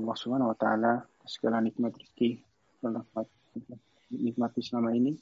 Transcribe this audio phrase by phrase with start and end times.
[0.00, 2.40] Allah Subhanahu wa taala segala nikmat rezeki
[2.80, 3.28] nikmat
[4.08, 5.20] nikmat selama ini.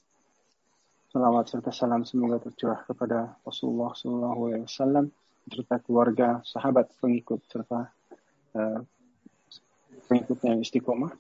[1.11, 5.11] Salawat serta salam semoga tercurah kepada Rasulullah Sallallahu Alaihi Wasallam
[5.51, 7.91] serta keluarga, sahabat, pengikut serta
[8.55, 8.81] uh,
[10.07, 11.11] pengikutnya yang istiqomah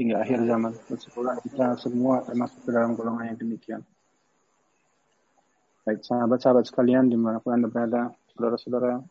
[0.00, 0.72] hingga akhir zaman.
[0.96, 3.80] Sekolah kita semua termasuk ke dalam golongan yang demikian.
[5.84, 9.04] Baik sahabat-sahabat sekalian di mana pun anda berada, saudara-saudara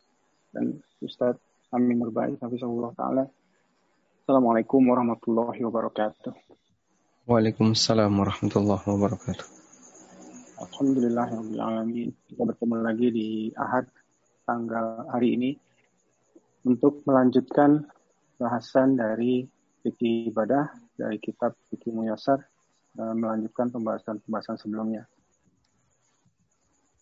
[0.58, 1.38] dan Ustadz
[1.70, 3.30] Amin Nurbai, Hafizahullah Ta'ala.
[4.24, 6.32] Assalamualaikum warahmatullahi wabarakatuh.
[7.28, 9.48] Waalaikumsalam warahmatullahi wabarakatuh.
[10.64, 11.28] Alhamdulillah
[11.60, 12.16] alamin.
[12.32, 13.92] Kita bertemu lagi di Ahad
[14.48, 15.52] tanggal hari ini
[16.64, 17.84] untuk melanjutkan
[18.40, 19.44] bahasan dari
[19.84, 22.48] fikih ibadah dari kitab fikih muyasar
[22.96, 25.04] melanjutkan pembahasan-pembahasan sebelumnya.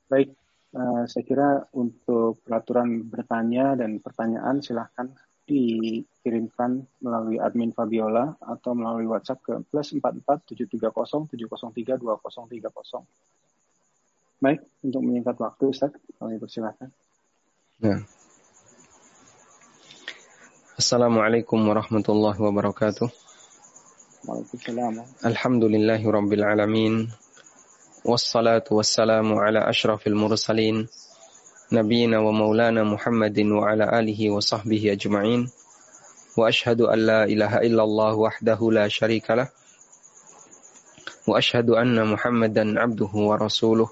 [0.09, 0.34] Baik,
[0.73, 5.13] uh, saya kira untuk peraturan bertanya dan pertanyaan silahkan
[5.52, 13.04] dikirimkan melalui admin Fabiola atau melalui WhatsApp ke plus 44 730 703 2030.
[14.41, 16.90] Baik, untuk menyingkat waktu Ustaz, kami persilahkan.
[17.84, 18.02] Ya.
[20.80, 23.05] Assalamualaikum warahmatullahi wabarakatuh.
[24.26, 25.04] Waalaikumsalam.
[25.21, 27.12] Alhamdulillahi rabbil alamin.
[28.02, 30.90] Wassalatu wassalamu ala ashrafil mursalin.
[31.72, 35.48] نبينا ومولانا محمد وعلى آله وصحبه أجمعين.
[36.38, 39.48] وأشهد أن لا إله إلا الله وحده لا شريك له.
[41.27, 43.90] وأشهد أن محمدا عبده ورسوله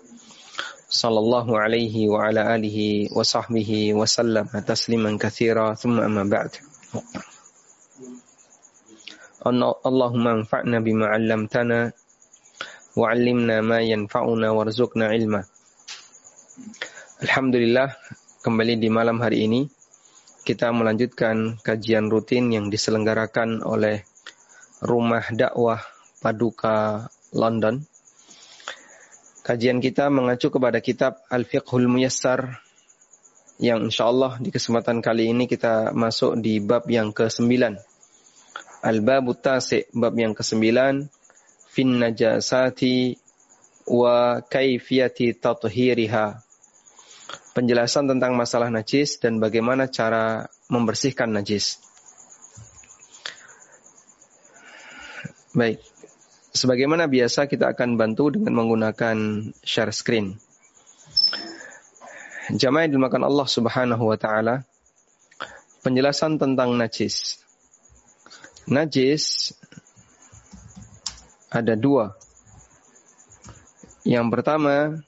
[0.90, 2.80] صلى الله عليه وعلى آله
[3.16, 5.74] وصحبه وسلم تسليما كثيرا.
[5.74, 6.52] ثم أما بعد.
[9.88, 11.92] اللهم انفعنا بما علمتنا
[12.96, 15.44] وعلمنا ما ينفعنا وارزقنا علما.
[17.20, 18.00] Alhamdulillah
[18.48, 19.68] kembali di malam hari ini
[20.48, 24.08] kita melanjutkan kajian rutin yang diselenggarakan oleh
[24.80, 25.84] Rumah Dakwah
[26.24, 27.84] Paduka London.
[29.44, 32.64] Kajian kita mengacu kepada kitab Al-Fiqhul Muyassar
[33.60, 37.52] yang insya Allah di kesempatan kali ini kita masuk di bab yang ke-9.
[38.80, 40.64] Al-Babut Tasi, bab yang ke-9,
[41.68, 43.20] Fin Najasati
[43.92, 46.48] wa Kaifiyati Tathiriha
[47.54, 51.82] penjelasan tentang masalah najis dan bagaimana cara membersihkan najis.
[55.54, 55.82] Baik.
[56.54, 59.18] Sebagaimana biasa kita akan bantu dengan menggunakan
[59.62, 60.38] share screen.
[62.50, 64.66] Jamaah yang dimakan Allah Subhanahu wa taala.
[65.86, 67.40] Penjelasan tentang najis.
[68.66, 69.54] Najis
[71.50, 72.18] ada dua.
[74.06, 75.02] Yang pertama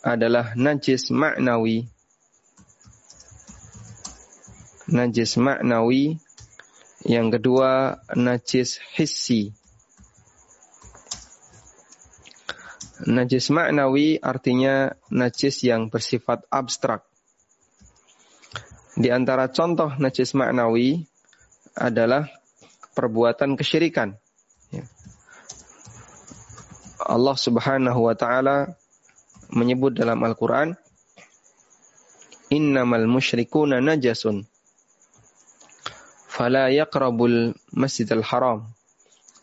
[0.00, 1.88] adalah najis maknawi.
[4.90, 6.18] Najis maknawi.
[7.00, 9.56] Yang kedua najis hissi.
[13.08, 17.08] Najis maknawi artinya najis yang bersifat abstrak.
[19.00, 21.08] Di antara contoh najis maknawi
[21.72, 22.28] adalah
[22.92, 24.20] perbuatan kesyirikan.
[24.68, 24.84] Ya.
[27.00, 28.76] Allah Subhanahu wa taala
[29.50, 30.78] menyebut dalam Al-Quran,
[32.50, 34.42] Innamal musyrikuna najasun.
[36.26, 38.66] Fala yaqrabul masjidal haram.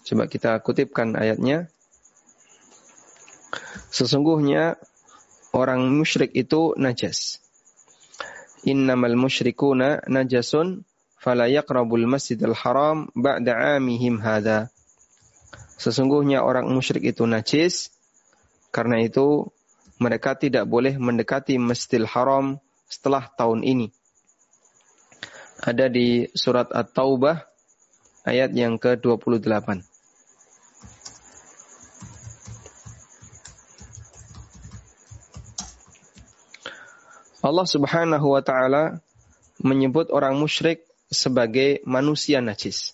[0.03, 1.71] Coba kita kutipkan ayatnya.
[3.95, 4.75] Sesungguhnya
[5.55, 7.39] orang musyrik itu najas.
[8.67, 10.83] Innamal musyrikuna najasun
[11.15, 14.67] fala yaqrabul masjidal haram ba'da amihim hadha.
[15.79, 17.95] Sesungguhnya orang musyrik itu najis,
[18.75, 19.47] karena itu
[19.97, 23.89] mereka tidak boleh mendekati Masjidil Haram setelah tahun ini.
[25.57, 27.41] Ada di surat At-Taubah
[28.29, 29.81] ayat yang ke-28.
[37.47, 38.99] Allah Subhanahu wa taala
[39.63, 42.93] menyebut orang musyrik sebagai manusia najis.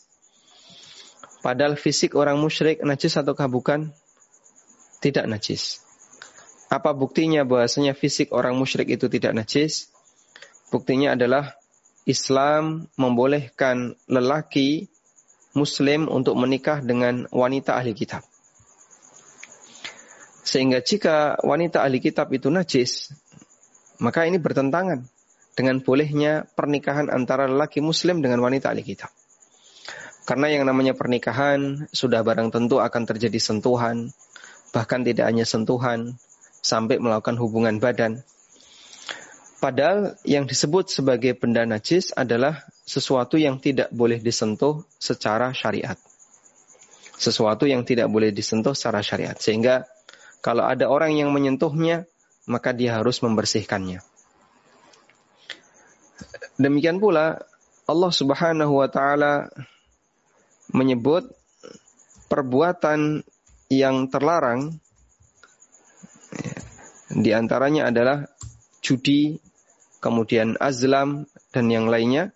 [1.44, 3.92] Padahal fisik orang musyrik najis ataukah bukan?
[5.04, 5.83] Tidak najis.
[6.74, 9.94] Apa buktinya bahwasanya fisik orang musyrik itu tidak najis?
[10.74, 11.54] Buktinya adalah
[12.10, 14.90] Islam membolehkan lelaki
[15.54, 18.26] muslim untuk menikah dengan wanita ahli kitab.
[20.42, 23.14] Sehingga jika wanita ahli kitab itu najis,
[24.02, 25.06] maka ini bertentangan
[25.54, 29.14] dengan bolehnya pernikahan antara lelaki muslim dengan wanita ahli kitab.
[30.26, 34.10] Karena yang namanya pernikahan sudah barang tentu akan terjadi sentuhan,
[34.74, 36.18] bahkan tidak hanya sentuhan,
[36.64, 38.24] sampai melakukan hubungan badan.
[39.60, 45.96] Padahal yang disebut sebagai benda najis adalah sesuatu yang tidak boleh disentuh secara syariat.
[47.16, 49.36] Sesuatu yang tidak boleh disentuh secara syariat.
[49.40, 49.88] Sehingga
[50.44, 52.04] kalau ada orang yang menyentuhnya,
[52.44, 54.04] maka dia harus membersihkannya.
[56.60, 57.40] Demikian pula
[57.88, 59.48] Allah Subhanahu wa taala
[60.76, 61.32] menyebut
[62.28, 63.24] perbuatan
[63.72, 64.83] yang terlarang
[67.14, 68.26] di antaranya adalah
[68.82, 69.38] judi,
[70.02, 72.34] kemudian azlam dan yang lainnya.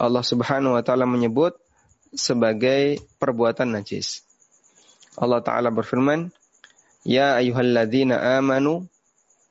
[0.00, 1.60] Allah Subhanahu wa taala menyebut
[2.16, 4.24] sebagai perbuatan najis.
[5.20, 6.32] Allah taala berfirman,
[7.04, 8.88] "Ya ayyuhalladzina amanu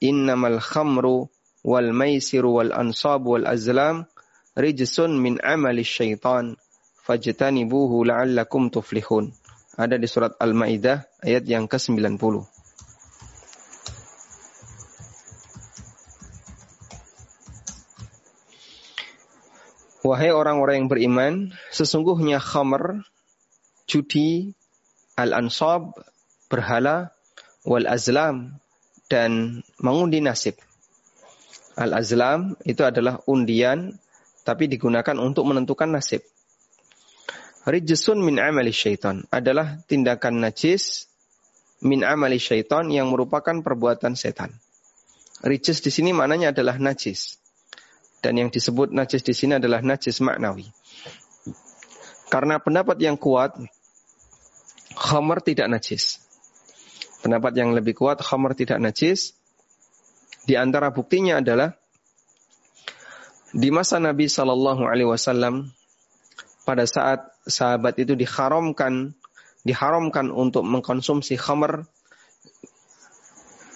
[0.01, 1.29] innamal khamru
[1.61, 4.09] wal maisiru wal ansab wal azlam
[4.57, 6.57] rijsun min amali syaitan
[7.05, 9.33] fajtanibuhu la'allakum tuflihun."
[9.75, 12.54] Ada di surat Al-Maidah ayat yang ke-90.
[20.05, 21.33] Wahai orang-orang yang beriman,
[21.73, 23.01] sesungguhnya khamr,
[23.89, 24.53] judi,
[25.17, 25.97] al-ansab,
[26.45, 27.09] berhala,
[27.65, 28.61] wal azlam,
[29.09, 30.61] dan mengundi nasib.
[31.73, 33.97] Al-azlam itu adalah undian,
[34.45, 36.21] tapi digunakan untuk menentukan nasib.
[37.65, 41.09] Rijsun min amali syaitan adalah tindakan najis
[41.81, 44.53] min amali syaitan yang merupakan perbuatan setan.
[45.41, 47.41] Rijis di sini maknanya adalah najis.
[48.25, 50.65] Dan yang disebut najis di sini adalah najis maknawi.
[52.33, 53.53] Karena pendapat yang kuat,
[54.97, 56.25] khamar tidak najis.
[57.21, 59.37] Pendapat yang lebih kuat, khamar tidak najis.
[60.49, 61.77] Di antara buktinya adalah
[63.53, 65.69] di masa Nabi Shallallahu Alaihi Wasallam
[66.65, 69.13] pada saat sahabat itu diharamkan
[69.61, 71.85] diharamkan untuk mengkonsumsi khamar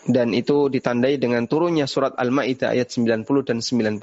[0.07, 3.99] dan itu ditandai dengan turunnya surat Al-Maidah ayat 90 dan 91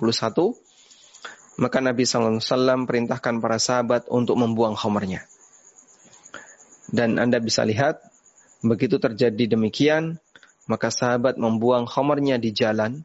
[1.57, 5.25] maka Nabi SAW perintahkan para sahabat untuk membuang khamarnya.
[6.93, 7.99] Dan Anda bisa lihat,
[8.61, 10.21] begitu terjadi demikian,
[10.69, 13.03] maka sahabat membuang khamarnya di jalan,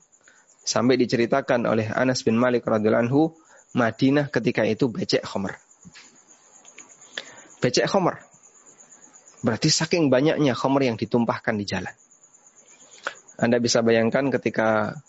[0.68, 3.22] sampai diceritakan oleh Anas bin Malik radhiyallahu anhu,
[3.72, 5.56] Madinah ketika itu becek khamar.
[7.64, 8.20] Becek khamar.
[9.42, 11.96] Berarti saking banyaknya khamar yang ditumpahkan di jalan.
[13.42, 15.02] Anda bisa bayangkan ketika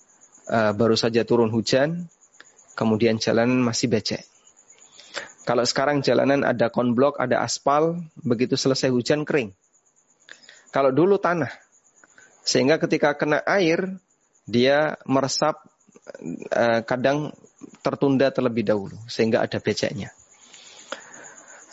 [0.49, 2.09] uh, baru saja turun hujan,
[2.73, 4.25] kemudian jalanan masih becek.
[5.45, 9.53] Kalau sekarang jalanan ada konblok, ada aspal, begitu selesai hujan kering.
[10.73, 11.53] Kalau dulu tanah,
[12.41, 14.01] sehingga ketika kena air,
[14.49, 15.61] dia meresap
[16.57, 17.37] uh, kadang
[17.85, 20.09] tertunda terlebih dahulu, sehingga ada beceknya.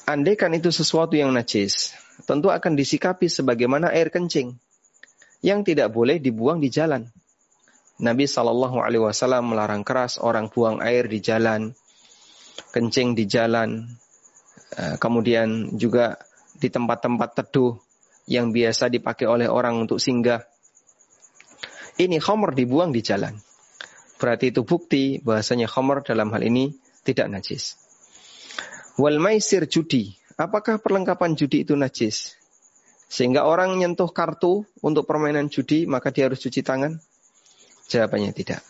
[0.03, 1.95] Andaikan itu sesuatu yang najis,
[2.27, 4.59] tentu akan disikapi sebagaimana air kencing
[5.39, 7.07] yang tidak boleh dibuang di jalan.
[7.99, 11.75] Nabi Shallallahu Alaihi Wasallam melarang keras orang buang air di jalan,
[12.71, 13.91] kencing di jalan,
[14.79, 16.15] eh, kemudian juga
[16.55, 17.75] di tempat-tempat teduh
[18.31, 20.47] yang biasa dipakai oleh orang untuk singgah.
[21.99, 23.35] Ini khomer dibuang di jalan.
[24.15, 26.71] Berarti itu bukti bahasanya khomer dalam hal ini
[27.03, 27.75] tidak najis.
[28.95, 30.15] Wal maisir judi.
[30.39, 32.38] Apakah perlengkapan judi itu najis?
[33.09, 37.01] Sehingga orang nyentuh kartu untuk permainan judi, maka dia harus cuci tangan?
[37.89, 38.61] Jawabannya tidak.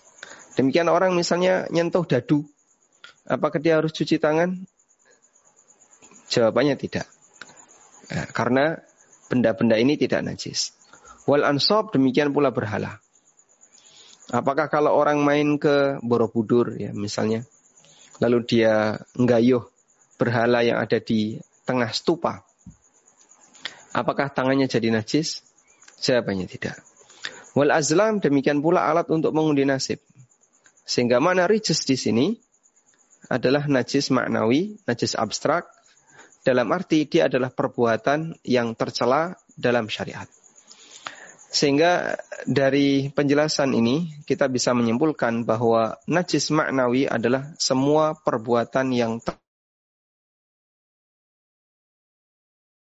[0.56, 2.48] Demikian orang misalnya nyentuh dadu,
[3.28, 4.64] apakah dia harus cuci tangan?
[6.32, 7.06] Jawabannya tidak.
[8.08, 8.80] Ya, karena
[9.28, 10.72] benda-benda ini tidak najis.
[11.28, 13.04] Wal ansob demikian pula berhala.
[14.30, 17.44] Apakah kalau orang main ke Borobudur ya misalnya,
[18.22, 19.66] lalu dia nggayuh
[20.22, 22.46] berhala yang ada di tengah stupa,
[24.00, 25.44] Apakah tangannya jadi najis?
[26.00, 26.80] Jawabannya tidak.
[27.52, 30.00] Wal azlam demikian pula alat untuk mengundi nasib.
[30.88, 32.28] Sehingga mana rijis di sini
[33.28, 35.68] adalah najis maknawi, najis abstrak,
[36.48, 40.26] dalam arti dia adalah perbuatan yang tercela dalam syariat.
[41.50, 42.16] Sehingga
[42.48, 49.20] dari penjelasan ini kita bisa menyimpulkan bahwa najis maknawi adalah semua perbuatan yang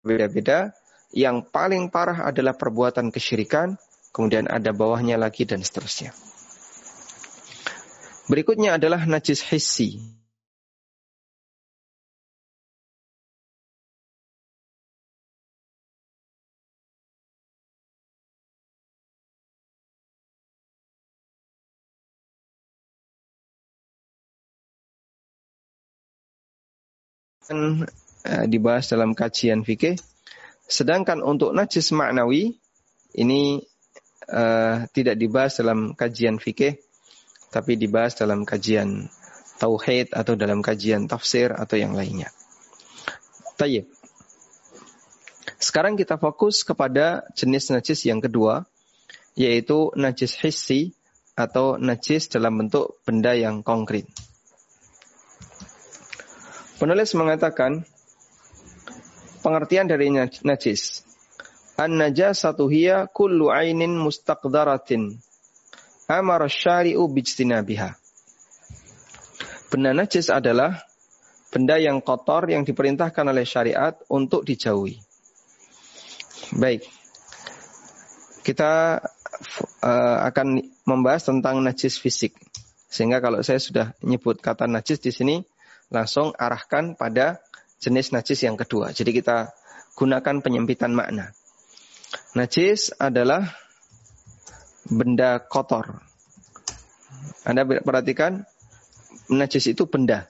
[0.00, 0.72] berbeda-beda
[1.10, 3.74] yang paling parah adalah perbuatan kesyirikan,
[4.14, 6.14] kemudian ada bawahnya lagi dan seterusnya.
[8.30, 9.98] Berikutnya adalah najis hissi.
[27.50, 29.98] Eh, dibahas dalam kajian fikih
[30.70, 32.54] Sedangkan untuk najis maknawi
[33.18, 33.58] ini
[34.30, 36.78] uh, tidak dibahas dalam kajian fikih
[37.50, 39.10] tapi dibahas dalam kajian
[39.58, 42.30] tauhid atau dalam kajian tafsir atau yang lainnya.
[43.58, 43.90] Tayyib.
[45.60, 48.64] Sekarang kita fokus kepada jenis najis yang kedua,
[49.36, 50.96] yaitu najis hissi
[51.36, 54.08] atau najis dalam bentuk benda yang konkret.
[56.80, 57.84] Penulis mengatakan
[59.40, 60.12] pengertian dari
[60.44, 61.04] najis.
[61.80, 65.16] An-najasatu hiya kullu ainin mustaqdaratin
[66.10, 67.94] amara syari'u bijtinabiha.
[69.70, 70.82] Benda najis adalah
[71.54, 74.98] benda yang kotor yang diperintahkan oleh syariat untuk dijauhi.
[76.58, 76.82] Baik.
[78.42, 78.98] Kita
[79.80, 82.34] uh, akan membahas tentang najis fisik.
[82.90, 85.36] Sehingga kalau saya sudah nyebut kata najis di sini,
[85.94, 87.38] langsung arahkan pada
[87.80, 88.92] jenis najis yang kedua.
[88.92, 89.56] Jadi kita
[89.96, 91.32] gunakan penyempitan makna.
[92.36, 93.56] Najis adalah
[94.86, 95.98] benda kotor.
[97.42, 98.44] Anda perhatikan,
[99.32, 100.28] najis itu benda.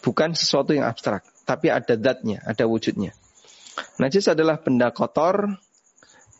[0.00, 3.12] Bukan sesuatu yang abstrak, tapi ada zatnya, ada wujudnya.
[3.98, 5.58] Najis adalah benda kotor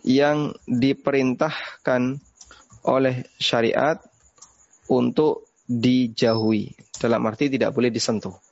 [0.06, 2.22] yang diperintahkan
[2.86, 3.98] oleh syariat
[4.86, 6.78] untuk dijauhi.
[6.96, 8.45] Dalam arti tidak boleh disentuh.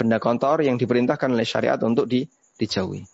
[0.00, 2.24] Benda kotor yang diperintahkan oleh syariat untuk di,
[2.56, 3.04] dijauhi.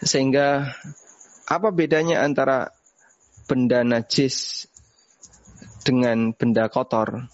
[0.00, 0.72] Sehingga
[1.44, 2.72] apa bedanya antara
[3.44, 4.64] benda najis
[5.84, 7.28] dengan benda kotor?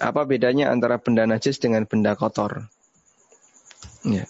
[0.00, 2.72] Apa bedanya antara benda najis dengan benda kotor?
[4.08, 4.24] Ya.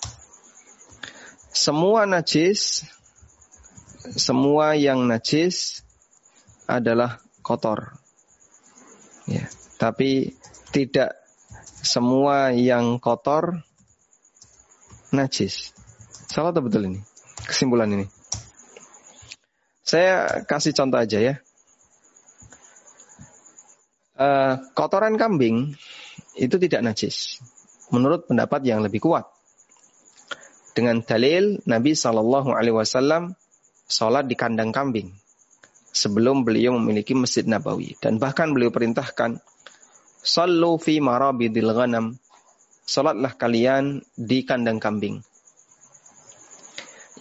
[1.54, 2.82] Semua najis,
[4.18, 5.86] semua yang najis
[6.66, 7.94] adalah kotor.
[9.30, 9.46] Ya.
[9.76, 10.32] Tapi
[10.72, 11.22] tidak
[11.82, 13.60] semua yang kotor
[15.12, 15.74] najis.
[16.30, 17.00] Salah atau betul ini?
[17.44, 18.06] Kesimpulan ini.
[19.84, 21.34] Saya kasih contoh aja ya.
[24.16, 25.74] Uh, kotoran kambing
[26.38, 27.42] itu tidak najis.
[27.92, 29.28] Menurut pendapat yang lebih kuat.
[30.72, 33.36] Dengan dalil Nabi Shallallahu Alaihi Wasallam
[33.84, 35.12] sholat di kandang kambing
[35.92, 39.44] sebelum beliau memiliki masjid Nabawi dan bahkan beliau perintahkan
[40.22, 42.14] Sallu fi marabidil ghanam
[42.82, 45.22] Salatlah kalian di kandang kambing.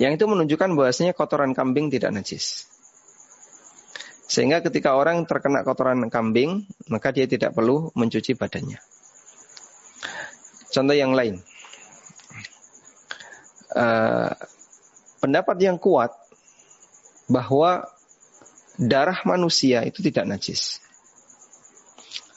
[0.01, 2.65] Yang itu menunjukkan bahwasanya kotoran kambing tidak najis.
[4.25, 8.81] Sehingga ketika orang terkena kotoran kambing, maka dia tidak perlu mencuci badannya.
[10.71, 11.43] Contoh yang lain.
[13.71, 14.33] Uh,
[15.23, 16.11] pendapat yang kuat
[17.29, 17.87] bahwa
[18.75, 20.81] darah manusia itu tidak najis.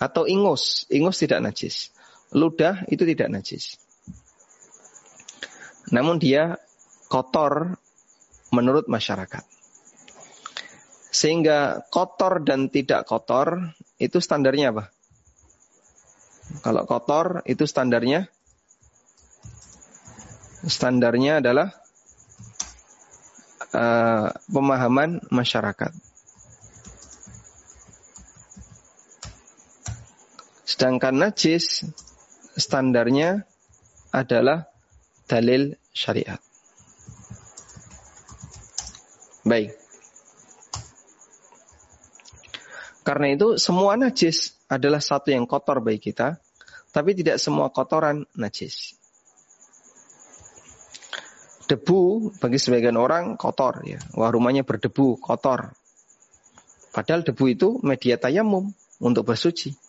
[0.05, 1.95] Atau ingus, ingus tidak najis
[2.35, 3.79] ludah itu tidak najis.
[5.95, 6.59] Namun dia
[7.07, 7.79] kotor
[8.51, 9.47] menurut masyarakat.
[11.15, 13.71] Sehingga kotor dan tidak kotor
[14.03, 14.85] itu standarnya apa?
[16.61, 18.27] Kalau kotor itu standarnya
[20.67, 21.71] standarnya adalah
[23.71, 25.95] uh, pemahaman masyarakat.
[30.75, 31.87] Sedangkan najis
[32.59, 33.47] standarnya
[34.11, 34.67] adalah
[35.31, 36.43] dalil syariat.
[39.47, 39.79] Baik.
[43.07, 46.43] Karena itu semua najis adalah satu yang kotor bagi kita,
[46.91, 48.99] tapi tidak semua kotoran najis.
[51.71, 54.03] Debu bagi sebagian orang kotor ya.
[54.19, 55.71] Wah rumahnya berdebu, kotor.
[56.91, 59.84] Padahal debu itu media tayamum untuk bersuci.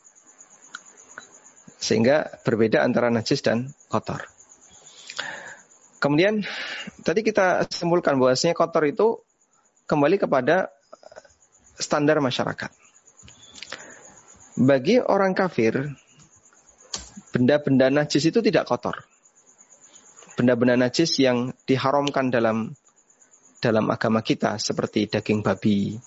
[1.85, 4.25] Sehingga berbeda antara najis dan kotor.
[6.01, 6.41] Kemudian
[7.05, 9.21] tadi kita simpulkan bahwasanya kotor itu
[9.85, 10.73] kembali kepada
[11.77, 12.73] standar masyarakat.
[14.55, 15.93] Bagi orang kafir,
[17.35, 19.03] benda-benda najis itu tidak kotor.
[20.39, 22.73] Benda-benda najis yang diharamkan dalam
[23.59, 25.97] dalam agama kita seperti daging babi,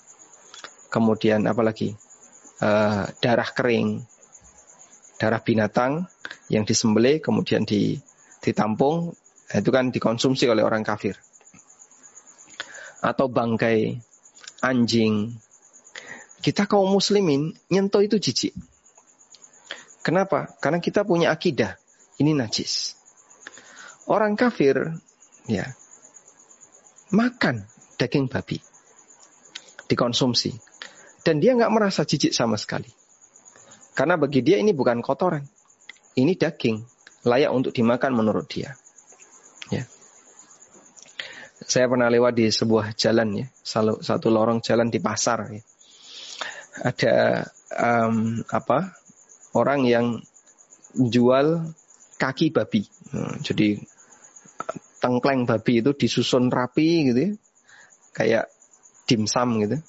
[0.89, 1.91] kemudian apalagi
[2.63, 4.01] uh, darah kering,
[5.19, 6.07] darah binatang
[6.47, 7.67] yang disembelih kemudian
[8.39, 9.11] ditampung
[9.51, 11.19] itu kan dikonsumsi oleh orang kafir.
[13.03, 13.99] Atau bangkai
[14.63, 15.35] anjing.
[16.39, 18.55] Kita kaum muslimin nyentuh itu jijik.
[19.99, 20.55] Kenapa?
[20.63, 21.75] Karena kita punya akidah
[22.23, 22.95] ini najis.
[24.07, 24.95] Orang kafir
[25.51, 25.67] ya
[27.11, 27.67] makan
[27.99, 28.63] daging babi
[29.91, 30.55] dikonsumsi.
[31.19, 32.98] Dan dia nggak merasa jijik sama sekali
[33.99, 35.43] karena bagi dia ini bukan kotoran.
[36.15, 36.79] Ini daging.
[37.27, 38.79] Layak untuk dimakan menurut dia.
[39.75, 39.83] Ya.
[41.67, 43.45] Saya pernah lewat di sebuah jalan ya.
[43.99, 45.51] Satu lorong jalan di pasar.
[45.51, 45.59] Ya.
[46.79, 47.15] ada
[47.75, 48.95] um, apa
[49.51, 50.23] orang yang
[50.95, 51.67] jual
[52.15, 52.87] kaki babi.
[53.11, 53.83] Nah, jadi
[55.03, 57.31] tengkleng babi itu disusun rapi gitu ya.
[58.15, 58.45] Kayak
[59.11, 59.83] dimsum gitu.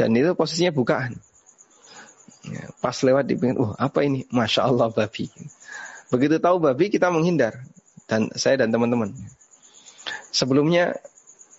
[0.00, 1.27] Dan itu posisinya bukaan.
[2.48, 4.24] Ya, pas lewat di pinggir, oh apa ini?
[4.32, 5.28] Masya Allah babi.
[6.08, 7.60] Begitu tahu babi kita menghindar.
[8.08, 9.12] Dan saya dan teman-teman.
[10.32, 10.96] Sebelumnya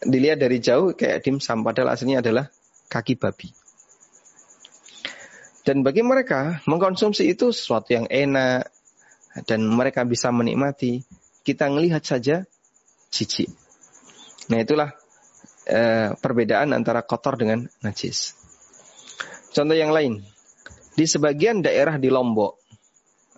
[0.01, 2.50] dilihat dari jauh kayak dimsum padahal aslinya adalah
[2.89, 3.53] kaki babi.
[5.62, 8.74] Dan bagi mereka mengkonsumsi itu sesuatu yang enak
[9.46, 11.05] dan mereka bisa menikmati.
[11.46, 12.41] Kita melihat saja
[13.13, 13.53] jijik.
[14.50, 14.89] Nah itulah
[15.69, 18.34] e, perbedaan antara kotor dengan najis.
[19.53, 20.25] Contoh yang lain,
[21.00, 22.60] di sebagian daerah di Lombok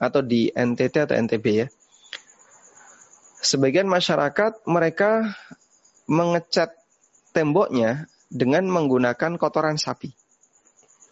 [0.02, 1.70] atau di NTT atau NTB ya,
[3.38, 5.38] sebagian masyarakat mereka
[6.10, 6.74] mengecat
[7.38, 10.10] temboknya dengan menggunakan kotoran sapi.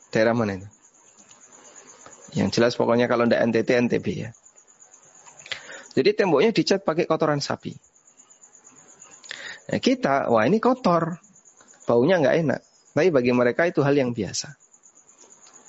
[0.10, 0.70] Daerah mana itu?
[2.34, 4.30] Yang jelas pokoknya kalau tidak NTT, NTB ya.
[5.94, 7.78] Jadi temboknya dicat pakai kotoran sapi.
[9.70, 11.22] Nah, kita, wah ini kotor.
[11.86, 12.62] Baunya nggak enak.
[12.98, 14.50] Tapi bagi mereka itu hal yang biasa.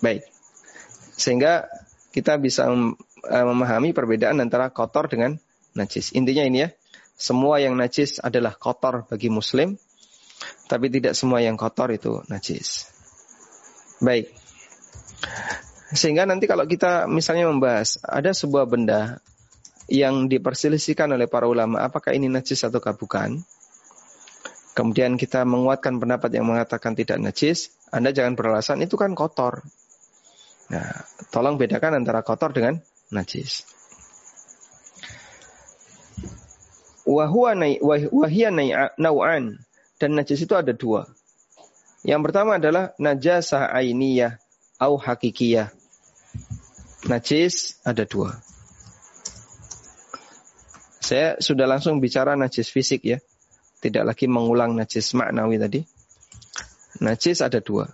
[0.00, 0.39] Baik.
[1.20, 1.68] Sehingga
[2.16, 5.36] kita bisa eh, memahami perbedaan antara kotor dengan
[5.76, 6.16] najis.
[6.16, 6.68] Intinya ini ya,
[7.20, 9.76] semua yang najis adalah kotor bagi muslim,
[10.64, 12.88] tapi tidak semua yang kotor itu najis.
[14.00, 14.32] Baik.
[15.92, 19.20] Sehingga nanti kalau kita misalnya membahas ada sebuah benda
[19.90, 23.42] yang diperselisihkan oleh para ulama apakah ini najis atau bukan.
[24.70, 29.66] Kemudian kita menguatkan pendapat yang mengatakan tidak najis, Anda jangan beralasan itu kan kotor.
[30.70, 31.02] Nah,
[31.34, 32.78] tolong bedakan antara kotor dengan
[33.10, 33.66] najis.
[38.94, 39.58] Nau'an.
[39.98, 41.10] Dan najis itu ada dua.
[42.06, 44.40] Yang pertama adalah najasah ainiyah
[44.80, 45.74] au hakikiyah.
[47.10, 48.38] Najis ada dua.
[51.02, 53.18] Saya sudah langsung bicara najis fisik ya.
[53.82, 55.80] Tidak lagi mengulang najis maknawi tadi.
[57.02, 57.90] Najis ada dua.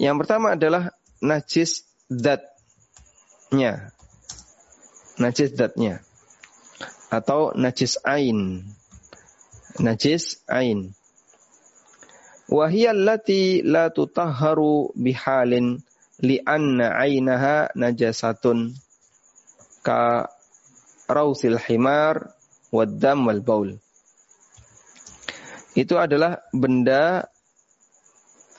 [0.00, 3.92] Yang pertama adalah najis datnya.
[5.14, 6.02] Najis datnya
[7.14, 8.66] atau najis ain.
[9.78, 10.94] Najis ain.
[12.50, 15.80] Wahiyal lati la tutahharu bihalin
[16.20, 18.76] li'anna ainaha najasatun
[19.82, 20.28] ka
[21.10, 22.34] rausil himar
[22.70, 23.70] waddam wal baul.
[25.74, 27.26] Itu adalah benda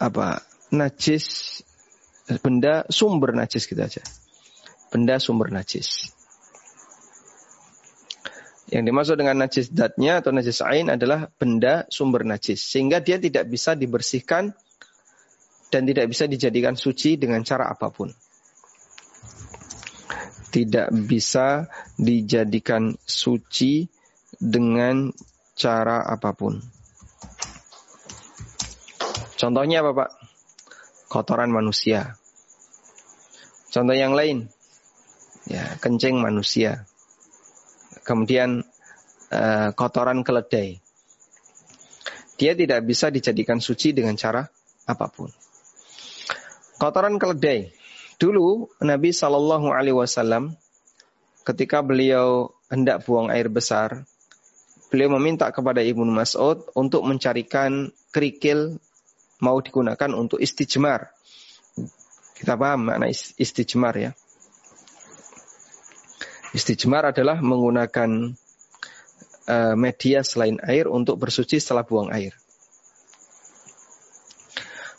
[0.04, 0.44] apa?
[0.76, 1.64] Najis
[2.42, 4.02] benda sumber najis kita aja.
[4.90, 6.10] Benda sumber najis.
[8.66, 12.66] Yang dimaksud dengan najis datnya atau najis ain adalah benda sumber najis.
[12.66, 14.58] Sehingga dia tidak bisa dibersihkan
[15.70, 18.10] dan tidak bisa dijadikan suci dengan cara apa pun.
[20.50, 21.68] Tidak bisa
[22.00, 23.86] dijadikan suci
[24.34, 25.14] dengan
[25.54, 26.58] cara apa pun.
[29.36, 30.25] Contohnya apa Pak?
[31.15, 32.19] Kotoran manusia.
[33.71, 34.51] Contoh yang lain,
[35.47, 36.84] ya kencing manusia
[38.06, 38.62] kemudian
[39.34, 40.78] uh, kotoran keledai.
[42.38, 44.45] Dia tidak bisa dijadikan suci dengan cara
[44.86, 45.34] apa pun.
[46.78, 47.73] Kotoran keledai.
[48.15, 50.56] Dulu Nabi Shallallahu Alaihi Wasallam
[51.43, 54.08] ketika beliau hendak buang air besar,
[54.93, 58.80] beliau meminta kepada Ibnu Mas'ud untuk mencarikan kerikil
[59.46, 61.14] mau digunakan untuk istijmar.
[62.34, 64.12] Kita paham makna istijmar ya.
[66.58, 68.34] Istijmar adalah menggunakan
[69.46, 72.34] uh, media selain air untuk bersuci setelah buang air.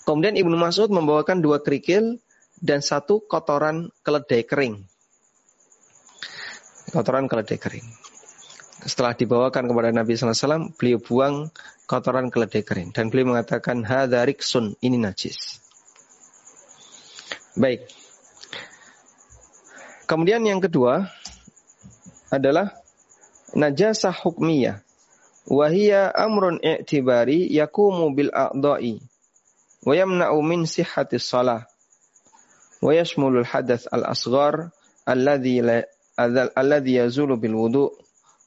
[0.07, 2.23] Kemudian Ibnu Mas'ud membawakan dua kerikil
[2.63, 4.87] dan satu kotoran keledai kering.
[6.95, 8.06] Kotoran keledai kering.
[8.87, 11.51] Setelah dibawakan kepada Nabi SAW, beliau buang
[11.91, 12.95] kotoran keledai kering.
[12.95, 15.59] Dan beliau mengatakan, Hada riksun, ini najis.
[17.59, 17.91] Baik.
[20.07, 21.11] Kemudian yang kedua,
[22.31, 22.79] adalah
[23.59, 24.87] najasah hukmiyah.
[25.47, 28.99] Wahia amrun i'tibari yakumu bil a'dha'i
[29.87, 31.71] wa yamna'u min sihhatis salah
[32.83, 34.75] wa yashmulul hadath al asghar
[35.07, 35.63] alladhi
[36.19, 37.95] alladhi yazulu bil wudu'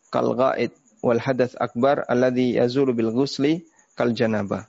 [0.10, 0.74] kal ghaid
[1.06, 3.64] wal hadath akbar alladhi yazulu bil ghusli
[3.96, 4.68] kal janabah.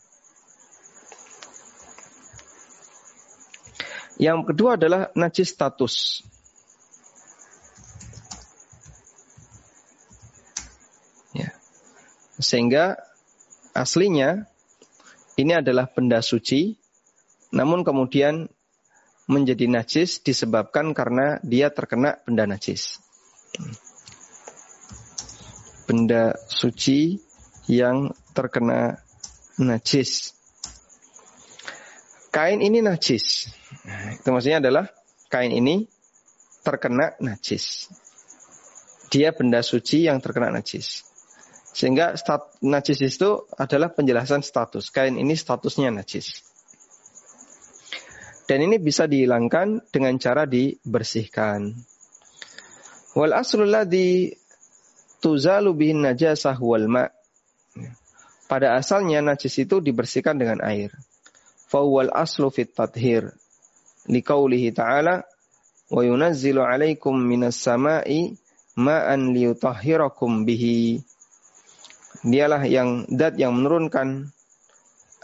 [4.21, 6.21] Yang kedua adalah najis status.
[12.41, 12.97] Sehingga
[13.77, 14.49] aslinya
[15.37, 16.73] ini adalah benda suci,
[17.53, 18.49] namun kemudian
[19.29, 22.99] menjadi najis disebabkan karena dia terkena benda najis.
[25.91, 27.19] Benda suci
[27.67, 28.95] yang terkena
[29.59, 30.39] najis.
[32.31, 33.51] Kain ini najis.
[34.23, 34.87] Itu maksudnya adalah
[35.27, 35.91] kain ini
[36.63, 37.91] terkena najis.
[39.11, 41.03] Dia benda suci yang terkena najis.
[41.75, 44.95] Sehingga stat, najis itu adalah penjelasan status.
[44.95, 46.47] Kain ini statusnya najis.
[48.47, 51.75] Dan ini bisa dihilangkan dengan cara dibersihkan.
[53.19, 54.31] Wal aslul ladzi
[55.21, 57.07] tuzalu bihin najasah wal ma.
[58.51, 60.91] Pada asalnya najis itu dibersihkan dengan air.
[61.71, 63.31] Fawwal aslu fit tathir.
[64.11, 65.23] Liqaulihi ta'ala
[65.93, 68.35] wa yunazzilu 'alaikum minas sama'i
[68.75, 70.99] ma'an liyutahhirakum bihi
[72.21, 74.29] Dialah yang dat yang menurunkan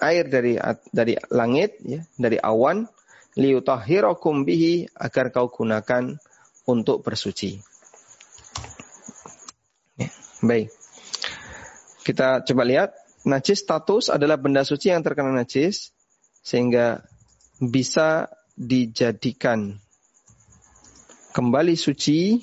[0.00, 0.56] air dari
[0.94, 2.88] dari langit ya, dari awan
[3.36, 6.16] liutahhirakum bihi agar kau gunakan
[6.64, 7.60] untuk bersuci.
[10.44, 10.68] Baik.
[12.04, 12.90] Kita coba lihat
[13.26, 15.90] najis status adalah benda suci yang terkena najis
[16.44, 17.02] sehingga
[17.58, 19.80] bisa dijadikan
[21.32, 22.40] kembali suci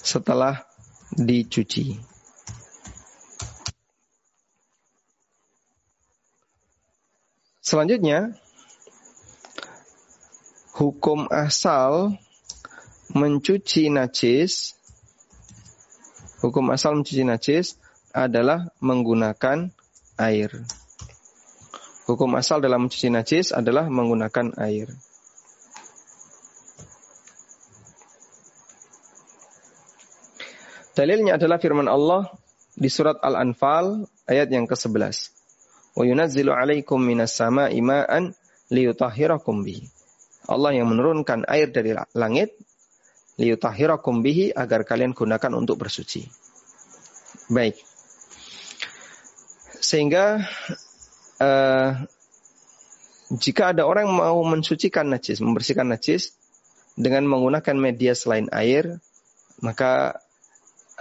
[0.00, 0.64] setelah
[1.12, 2.00] dicuci.
[7.68, 8.32] Selanjutnya,
[10.72, 12.16] hukum asal
[13.12, 14.77] mencuci najis,
[16.38, 17.78] hukum asal mencuci najis
[18.14, 19.70] adalah menggunakan
[20.18, 20.50] air.
[22.08, 24.88] Hukum asal dalam mencuci najis adalah menggunakan air.
[30.98, 32.26] Dalilnya adalah firman Allah
[32.74, 35.38] di surat Al-Anfal ayat yang ke-11
[35.94, 38.34] wa yunazzilu 'alaikum minas sama'i ma'an
[38.70, 39.62] liyutahhirakum.
[40.50, 42.54] Allah yang menurunkan air dari langit
[43.38, 46.26] liyutahhirakum bihi agar kalian gunakan untuk bersuci.
[47.48, 47.78] Baik.
[49.78, 50.42] Sehingga
[51.40, 51.90] uh,
[53.38, 56.34] jika ada orang mau mensucikan najis, membersihkan najis
[56.98, 58.98] dengan menggunakan media selain air,
[59.62, 60.18] maka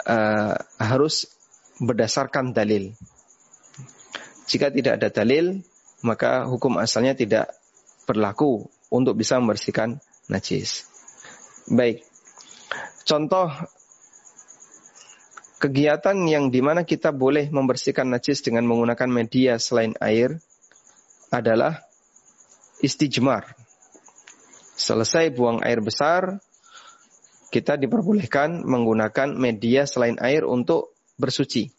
[0.07, 1.27] uh, harus
[1.81, 2.93] berdasarkan dalil.
[4.47, 5.65] Jika tidak ada dalil,
[6.05, 7.51] maka hukum asalnya tidak
[8.07, 9.99] berlaku untuk bisa membersihkan
[10.31, 10.87] najis.
[11.67, 12.06] Baik.
[13.07, 13.47] Contoh
[15.63, 20.43] kegiatan yang di mana kita boleh membersihkan najis dengan menggunakan media selain air
[21.31, 21.87] adalah
[22.83, 23.55] istijmar.
[24.75, 26.43] Selesai buang air besar,
[27.47, 31.71] kita diperbolehkan menggunakan media selain air untuk bersuci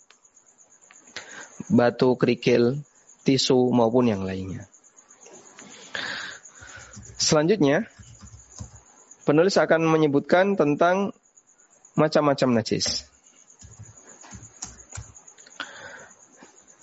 [1.69, 2.81] batu kerikil,
[3.29, 4.65] tisu maupun yang lainnya.
[7.21, 7.85] Selanjutnya,
[9.29, 11.13] penulis akan menyebutkan tentang
[12.01, 13.05] macam-macam najis.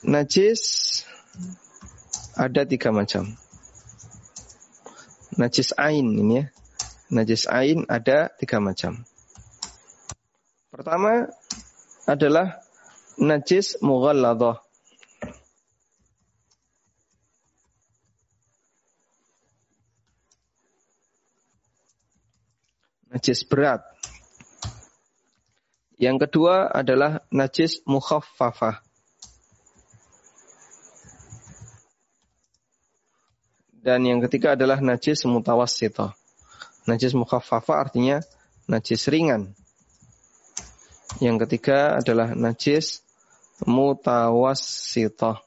[0.05, 0.61] Najis
[2.37, 3.33] ada tiga macam.
[5.41, 6.45] Najis ain ini ya.
[7.09, 9.01] Najis ain ada tiga macam.
[10.69, 11.33] Pertama
[12.05, 12.61] adalah
[13.17, 14.64] najis mughalladah.
[23.25, 23.81] Najis berat.
[25.97, 28.85] Yang kedua adalah najis mukhaffafah.
[33.81, 36.13] Dan yang ketiga adalah najis mutawassithah.
[36.85, 38.21] Najis mukhaffafah artinya
[38.69, 39.57] najis ringan.
[41.17, 43.01] Yang ketiga adalah najis
[43.65, 45.41] mutawassithah.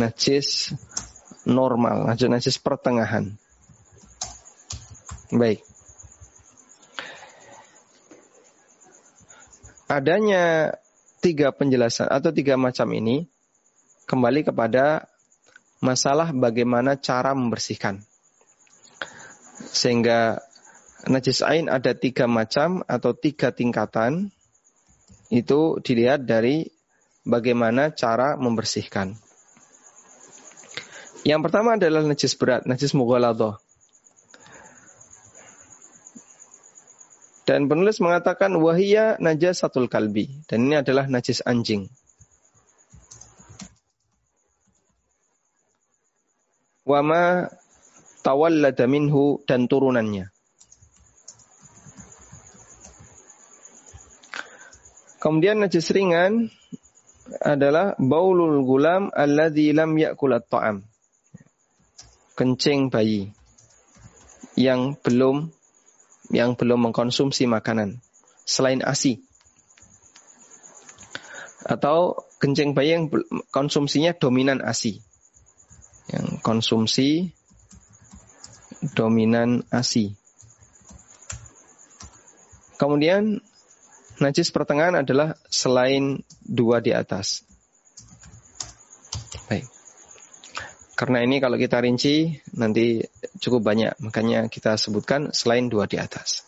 [0.00, 0.72] Najis
[1.44, 3.36] normal, najis pertengahan.
[5.32, 5.62] Baik.
[9.86, 10.74] Adanya
[11.22, 13.26] tiga penjelasan atau tiga macam ini
[14.06, 15.06] kembali kepada
[15.82, 18.02] masalah bagaimana cara membersihkan.
[19.70, 20.42] Sehingga
[21.06, 24.30] najis ain ada tiga macam atau tiga tingkatan.
[25.26, 26.70] Itu dilihat dari
[27.26, 29.18] bagaimana cara membersihkan.
[31.26, 33.58] Yang pertama adalah najis berat, najis mughaladah.
[37.46, 40.42] Dan penulis mengatakan wahia najasatul kalbi.
[40.50, 41.86] Dan ini adalah najis anjing.
[46.82, 47.50] Wama
[48.26, 50.30] tawallada minhu dan turunannya.
[55.22, 56.50] Kemudian najis ringan
[57.42, 60.86] adalah baulul gulam alladzi lam ya'kul at-ta'am.
[62.36, 63.32] kencing bayi
[64.60, 65.55] yang belum
[66.34, 68.02] yang belum mengkonsumsi makanan
[68.42, 69.22] selain ASI
[71.66, 73.10] atau kencing bayi yang
[73.50, 75.02] konsumsinya dominan ASI
[76.10, 77.34] yang konsumsi
[78.94, 80.14] dominan ASI
[82.78, 83.40] kemudian
[84.20, 87.45] najis pertengahan adalah selain dua di atas
[90.96, 93.04] karena ini kalau kita rinci nanti
[93.36, 96.40] cukup banyak, makanya kita sebutkan selain dua di atas.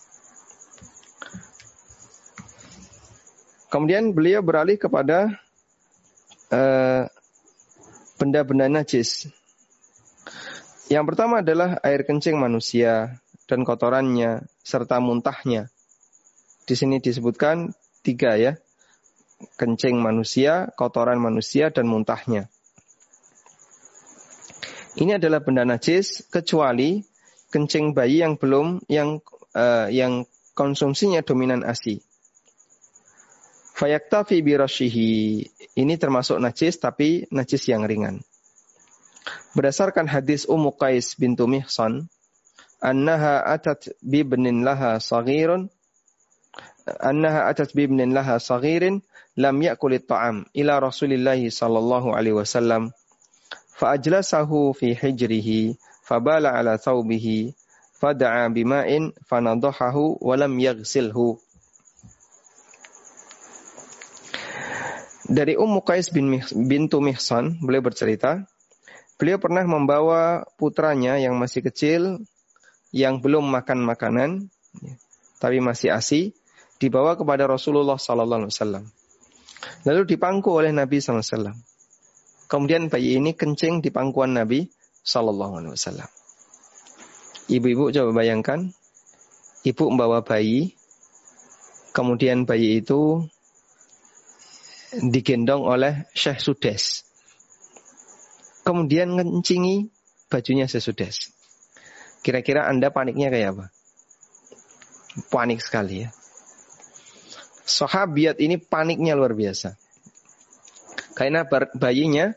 [3.68, 5.36] Kemudian beliau beralih kepada
[6.48, 7.04] eh,
[8.16, 9.28] benda-benda najis.
[10.88, 15.68] Yang pertama adalah air kencing manusia dan kotorannya serta muntahnya.
[16.64, 18.56] Di sini disebutkan tiga ya,
[19.60, 22.48] kencing manusia, kotoran manusia dan muntahnya.
[24.98, 27.06] Ini adalah benda najis kecuali
[27.54, 29.22] kencing bayi yang belum yang
[29.54, 30.26] uh, yang
[30.58, 32.02] konsumsinya dominan ASI.
[33.78, 35.10] Fayaktafi birashihi.
[35.78, 38.26] Ini termasuk najis tapi najis yang ringan.
[39.54, 42.10] Berdasarkan hadis Ummu Qais bintu Mihsan,
[42.82, 45.70] annaha atat bibnin laha saghirun
[46.98, 49.02] annaha atat bibnin laha saghirin
[49.38, 52.90] lam yakul at-ta'am ila Rasulillah sallallahu alaihi wasallam
[53.78, 57.54] Fa'ajlasahu fi hijrihi fabala ala thawbihi
[58.02, 61.38] fada'a bima'in fanadahahu walam yaghsilhu.
[65.28, 68.48] Dari Ummu Qais bin bintu Mihsan, beliau bercerita,
[69.20, 72.24] beliau pernah membawa putranya yang masih kecil,
[72.96, 74.30] yang belum makan makanan,
[75.36, 76.32] tapi masih asi,
[76.80, 78.88] dibawa kepada Rasulullah Wasallam.
[79.84, 81.67] Lalu dipangku oleh Nabi Wasallam.
[82.48, 84.64] Kemudian bayi ini kencing di pangkuan Nabi
[85.04, 86.08] Sallallahu Alaihi Wasallam.
[87.48, 88.72] Ibu-ibu coba bayangkan,
[89.68, 90.72] ibu membawa bayi,
[91.92, 93.24] kemudian bayi itu
[94.96, 97.04] digendong oleh Syekh Sudes.
[98.64, 99.92] Kemudian ngencingi
[100.32, 101.32] bajunya Syekh Sudes.
[102.24, 103.66] Kira-kira Anda paniknya kayak apa?
[105.32, 106.08] Panik sekali ya.
[107.68, 109.76] Sahabiat ini paniknya luar biasa.
[111.18, 111.42] Karena
[111.74, 112.30] bayinya,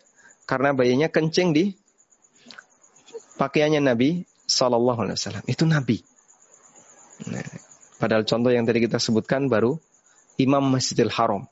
[0.49, 1.77] karena bayinya kencing di
[3.37, 5.45] pakaiannya Nabi Sallallahu Alaihi Wasallam.
[5.45, 6.01] Itu Nabi.
[7.29, 7.45] Nah,
[8.01, 9.77] padahal contoh yang tadi kita sebutkan baru
[10.41, 11.45] Imam Masjidil Haram.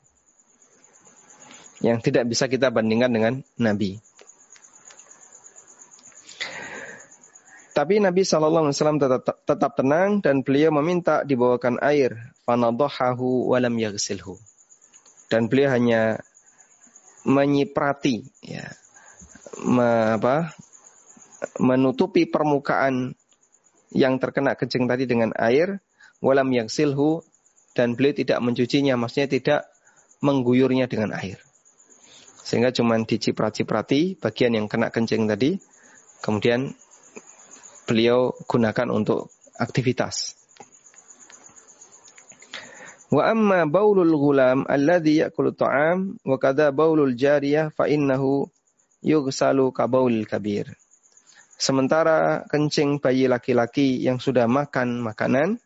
[1.78, 4.02] Yang tidak bisa kita bandingkan dengan Nabi.
[7.70, 9.00] Tapi Nabi Shallallahu Alaihi Wasallam
[9.46, 12.34] tetap, tenang dan beliau meminta dibawakan air.
[12.44, 14.36] Fanadohahu walam yagsilhu.
[15.30, 16.18] Dan beliau hanya
[17.26, 18.64] menyiprati ya.
[19.60, 20.56] Me, apa
[21.60, 23.12] menutupi permukaan
[23.92, 25.82] yang terkena kencing tadi dengan air
[26.24, 27.20] walam yang silhu
[27.76, 29.60] dan beliau tidak mencucinya maksudnya tidak
[30.24, 31.40] mengguyurnya dengan air.
[32.40, 35.60] Sehingga cuma diciprat-ciprati bagian yang kena kencing tadi
[36.24, 36.72] kemudian
[37.84, 40.39] beliau gunakan untuk aktivitas
[43.10, 48.46] Wa amma baulul gulam alladhi ya'kulu ta'am wa kadha baulul jariyah fa innahu
[49.02, 50.70] yughsalu ka baulil kabir.
[51.60, 55.58] Sementara kencing bayi laki-laki yang sudah makan makanan,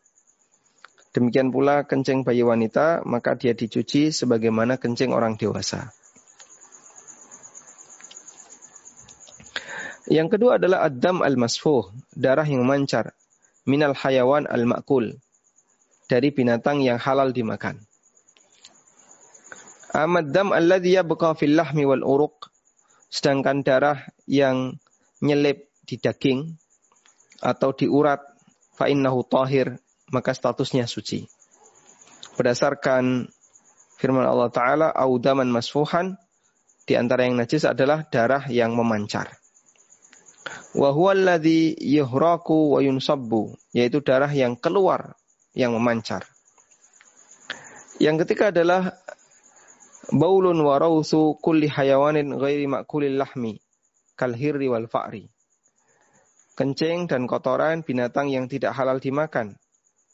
[1.15, 5.93] demikian pula kencing bayi wanita, maka dia dicuci sebagaimana kencing orang dewasa.
[10.05, 13.15] Yang kedua adalah adam al-masfuh, darah yang mancar,
[13.65, 15.17] minal hayawan al-ma'kul,
[16.05, 17.81] dari binatang yang halal dimakan.
[19.95, 22.51] Amad dam alladhi yabqa fil lahmi wal uruq.
[23.07, 24.75] Sedangkan darah yang
[25.23, 26.51] nyelip di daging
[27.39, 28.19] atau di urat
[28.75, 29.79] fa innahu tahir
[30.11, 31.23] maka statusnya suci.
[32.35, 33.31] Berdasarkan
[33.95, 36.19] firman Allah taala audaman masfuhan
[36.83, 39.31] di antara yang najis adalah darah yang memancar.
[40.75, 45.15] Wa huwa alladhi yuhraqu wa yunsabbu yaitu darah yang keluar
[45.55, 46.27] yang memancar.
[47.97, 48.99] Yang ketiga adalah
[50.11, 53.63] baulun wa rausu kulli hayawanin ghairi makulil lahmi
[54.19, 55.31] kal hirri wal fa'ri.
[56.55, 59.59] Kencing dan kotoran binatang yang tidak halal dimakan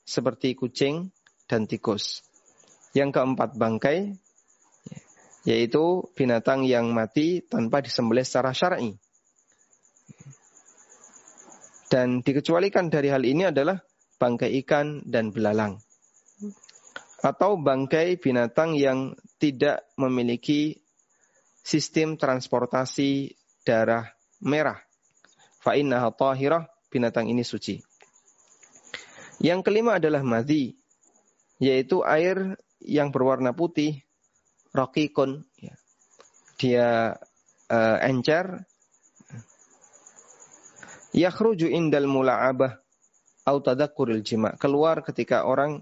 [0.05, 1.13] seperti kucing
[1.49, 2.25] dan tikus.
[2.93, 4.17] Yang keempat bangkai
[5.41, 8.93] yaitu binatang yang mati tanpa disembelih secara syar'i.
[11.89, 13.81] Dan dikecualikan dari hal ini adalah
[14.21, 15.81] bangkai ikan dan belalang.
[17.25, 20.77] Atau bangkai binatang yang tidak memiliki
[21.65, 23.33] sistem transportasi
[23.65, 24.05] darah
[24.41, 24.77] merah
[25.61, 27.77] fa innaha tahirah, binatang ini suci.
[29.41, 30.73] Yang kelima adalah madhi,
[31.61, 34.01] yaitu air yang berwarna putih,
[34.73, 35.45] rokikun.
[35.61, 35.77] Ya.
[36.57, 36.89] Dia
[37.69, 38.65] uh, encer.
[41.11, 42.80] Yakhruju indal mula'abah
[43.45, 44.53] au tadakkuril jima.
[44.57, 45.81] Keluar ketika orang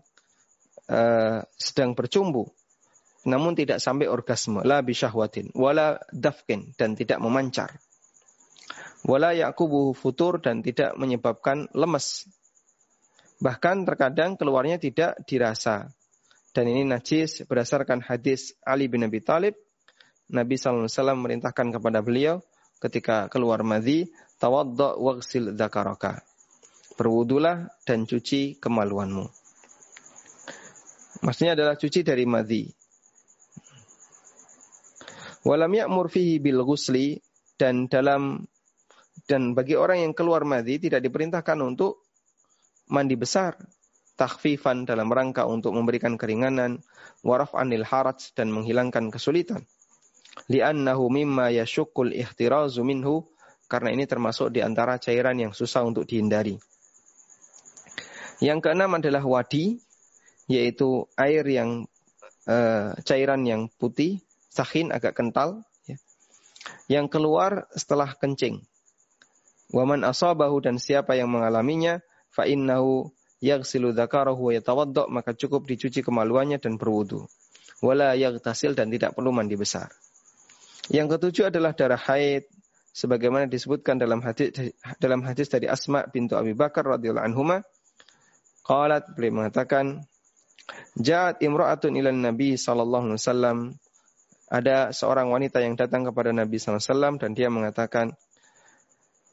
[0.87, 2.47] uh, sedang bercumbu.
[3.27, 4.63] Namun tidak sampai orgasme.
[4.63, 5.51] La bisyahwatin.
[5.51, 6.71] Wala dafkin.
[6.79, 7.75] Dan tidak memancar.
[9.03, 10.39] Wala yakubuhu futur.
[10.39, 12.27] Dan tidak menyebabkan lemes.
[13.39, 15.91] Bahkan terkadang keluarnya tidak dirasa.
[16.55, 19.55] Dan ini najis berdasarkan hadis Ali bin Abi Talib.
[20.29, 22.41] Nabi SAW merintahkan kepada beliau
[22.79, 24.07] ketika keluar madhi,
[24.39, 26.28] tawadda wagsil dhakaraka.
[26.99, 29.23] Berwudulah dan cuci kemaluanmu.
[31.23, 32.67] Maksudnya adalah cuci dari madhi.
[35.47, 37.15] Walam ya'mur fihi bil ghusli
[37.55, 38.43] dan dalam
[39.23, 42.03] dan bagi orang yang keluar madhi tidak diperintahkan untuk
[42.91, 43.55] mandi besar,
[44.19, 46.83] takhfifan dalam rangka untuk memberikan keringanan,
[47.23, 49.63] waraf anil haraj dan menghilangkan kesulitan.
[50.51, 53.23] Li'annahu mimma yashukul ihtirazu minhu,
[53.71, 56.59] karena ini termasuk di antara cairan yang susah untuk dihindari.
[58.39, 59.83] Yang keenam adalah wadi,
[60.47, 61.85] yaitu air yang
[62.47, 65.99] uh, cairan yang putih, sahin agak kental, ya,
[66.87, 68.63] yang keluar setelah kencing.
[69.69, 73.11] Waman asabahu dan siapa yang mengalaminya, fa innahu
[73.43, 77.27] yaghsilu dzakarahu wa maka cukup dicuci kemaluannya dan berwudu.
[77.79, 79.91] Wala yaghtasil dan tidak perlu mandi besar.
[80.89, 82.49] Yang ketujuh adalah darah haid
[82.91, 87.61] sebagaimana disebutkan dalam hadis dalam hadis dari Asma bintu Abi Bakar radhiyallahu anhuma
[88.69, 90.05] qalat beliau mengatakan
[91.01, 93.57] Ja'at imra'atun ilan Nabi sallallahu alaihi wasallam
[94.49, 98.05] ada seorang wanita yang datang kepada Nabi sallallahu alaihi wasallam dan dia mengatakan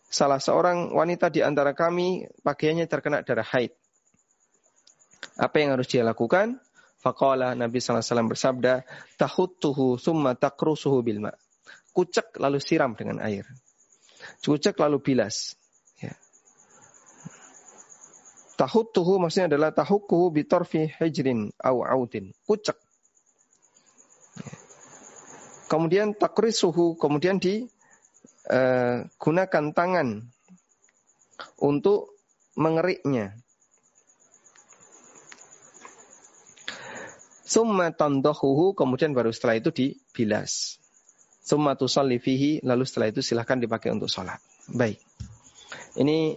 [0.08, 3.76] salah seorang wanita di antara kami pakaiannya terkena darah haid.
[5.36, 6.56] Apa yang harus dia lakukan?
[7.04, 8.88] Faqala Nabi SAW bersabda,
[9.20, 11.36] tahuttuhu summa takrusuhu bilma.
[11.92, 13.44] Kucek lalu siram dengan air.
[14.40, 15.54] Kucek lalu bilas.
[18.56, 22.32] Tahuttuhu maksudnya adalah tahukkuhu bitorfi hijrin au audin.
[22.48, 22.80] Kucek.
[25.68, 27.68] Kemudian takrisuhu, kemudian di
[28.48, 30.24] uh, gunakan tangan
[31.60, 32.16] untuk
[32.56, 33.36] mengeriknya.
[37.46, 40.82] Summa tandahuhu, kemudian baru setelah itu dibilas.
[41.46, 44.42] Summa tusalli fihi, lalu setelah itu silahkan dipakai untuk sholat.
[44.66, 44.98] Baik.
[45.94, 46.34] Ini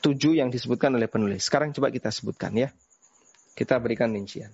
[0.00, 1.44] tujuh yang disebutkan oleh penulis.
[1.44, 2.68] Sekarang coba kita sebutkan ya.
[3.52, 4.48] Kita berikan rincian.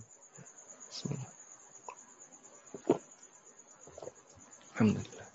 [4.76, 5.28] Alhamdulillah.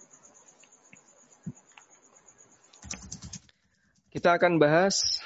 [4.12, 5.24] Kita akan bahas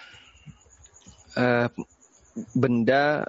[1.35, 1.67] uh,
[2.53, 3.27] benda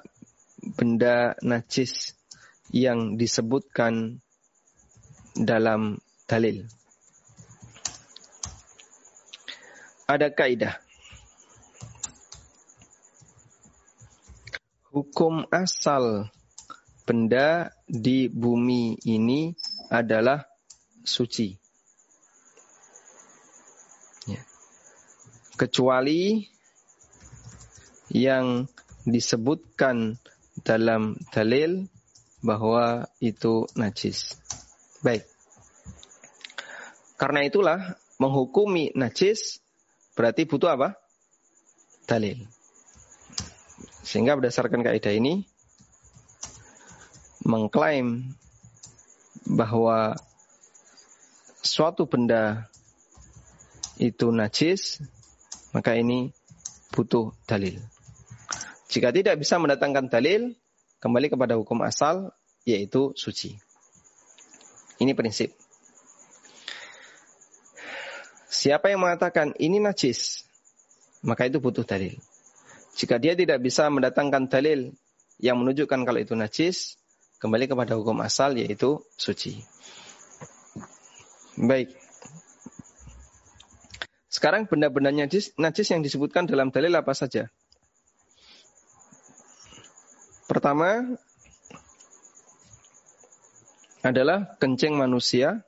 [0.76, 2.14] benda najis
[2.70, 4.20] yang disebutkan
[5.34, 5.98] dalam
[6.30, 6.70] dalil.
[10.06, 10.85] Ada kaidah.
[14.96, 16.32] Hukum asal
[17.04, 19.52] benda di bumi ini
[19.92, 20.40] adalah
[21.04, 21.66] suci.
[25.56, 26.44] kecuali
[28.12, 28.68] yang
[29.08, 30.20] disebutkan
[30.62, 31.88] dalam dalil
[32.44, 34.36] bahwa itu najis.
[35.00, 35.24] Baik.
[37.16, 39.64] Karena itulah menghukumi najis
[40.12, 41.00] berarti butuh apa?
[42.04, 42.44] Dalil.
[44.06, 45.42] Sehingga berdasarkan kaidah ini
[47.42, 48.30] mengklaim
[49.50, 50.14] bahwa
[51.58, 52.70] suatu benda
[53.98, 55.02] itu najis
[55.74, 56.30] maka ini
[56.94, 57.82] butuh dalil.
[58.86, 60.54] Jika tidak bisa mendatangkan dalil,
[61.02, 62.32] kembali kepada hukum asal,
[62.64, 63.58] yaitu suci.
[64.96, 65.52] Ini prinsip.
[68.48, 70.48] Siapa yang mengatakan ini najis,
[71.20, 72.16] maka itu butuh dalil.
[72.96, 74.96] Jika dia tidak bisa mendatangkan dalil
[75.36, 76.96] yang menunjukkan kalau itu najis,
[77.36, 79.60] kembali kepada hukum asal yaitu suci.
[81.60, 81.92] Baik.
[84.32, 87.48] Sekarang benda-benda najis, najis yang disebutkan dalam dalil apa saja?
[90.48, 91.16] Pertama
[94.04, 95.64] adalah kencing manusia,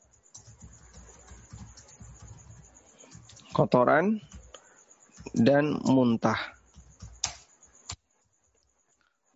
[3.57, 4.20] kotoran,
[5.35, 6.58] dan muntah.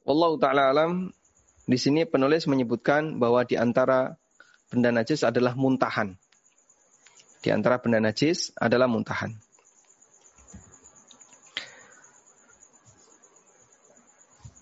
[0.02, 1.14] Wallahu taala alam
[1.62, 4.18] di sini penulis menyebutkan bahwa di antara
[4.66, 6.18] benda najis adalah muntahan.
[7.42, 9.38] Di antara benda najis adalah muntahan.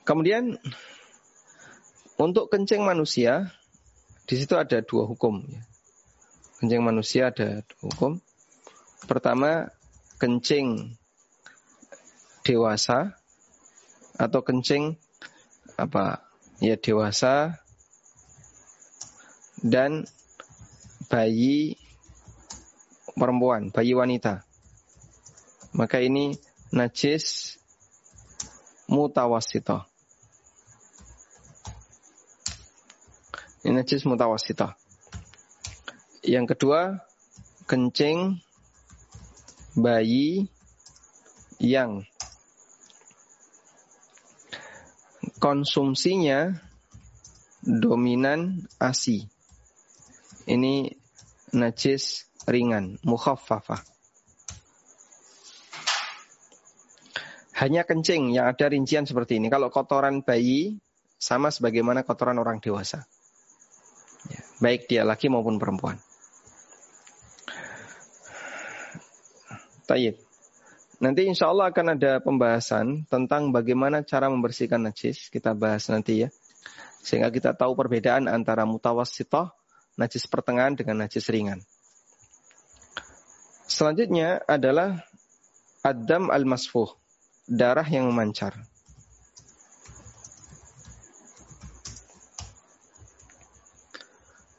[0.05, 0.61] Kemudian
[2.21, 3.49] untuk kencing manusia
[4.29, 5.41] di situ ada dua hukum.
[5.49, 5.65] Ya.
[6.61, 8.13] Kencing manusia ada dua hukum.
[9.09, 9.73] Pertama
[10.21, 11.01] kencing
[12.45, 13.17] dewasa
[14.21, 15.01] atau kencing
[15.81, 16.21] apa
[16.61, 17.57] ya dewasa
[19.65, 20.05] dan
[21.09, 21.81] bayi
[23.17, 24.45] perempuan, bayi wanita.
[25.73, 26.37] Maka ini
[26.73, 27.57] najis
[28.89, 29.85] mutawasito.
[33.61, 34.73] Ini najis mutawasito.
[36.25, 37.01] Yang kedua,
[37.69, 38.41] kencing
[39.77, 40.49] bayi
[41.61, 42.09] yang
[45.41, 46.61] konsumsinya
[47.65, 49.25] dominan ASI.
[50.45, 50.93] Ini
[51.57, 53.83] najis ringan, mukhaffafah.
[57.61, 59.53] Hanya kencing yang ada rincian seperti ini.
[59.53, 60.81] Kalau kotoran bayi
[61.21, 63.05] sama sebagaimana kotoran orang dewasa.
[64.33, 66.01] Ya, baik dia laki maupun perempuan.
[69.85, 70.30] Tayyip.
[71.01, 75.33] Nanti insya Allah akan ada pembahasan tentang bagaimana cara membersihkan najis.
[75.33, 76.29] Kita bahas nanti ya.
[77.01, 79.49] Sehingga kita tahu perbedaan antara mutawassitoh,
[79.97, 81.65] najis pertengahan dengan najis ringan.
[83.65, 85.01] Selanjutnya adalah
[85.81, 86.93] adam al-masfuh
[87.49, 88.61] darah yang memancar.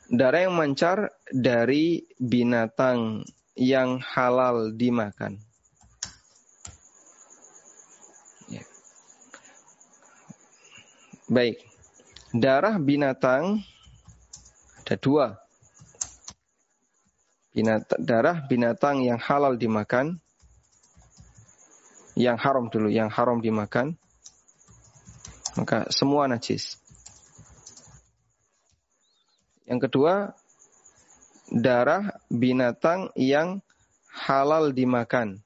[0.09, 5.50] Darah yang memancar dari binatang yang halal dimakan.
[11.31, 11.63] Baik,
[12.35, 13.63] darah binatang
[14.83, 15.39] ada dua.
[17.55, 20.19] Binatang, darah binatang yang halal dimakan
[22.19, 23.95] yang haram dulu, yang haram dimakan,
[25.55, 26.75] maka semua najis.
[29.63, 30.35] Yang kedua,
[31.47, 33.63] darah binatang yang
[34.11, 35.39] halal dimakan.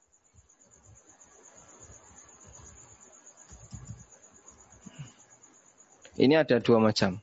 [6.16, 7.20] Ini ada dua macam.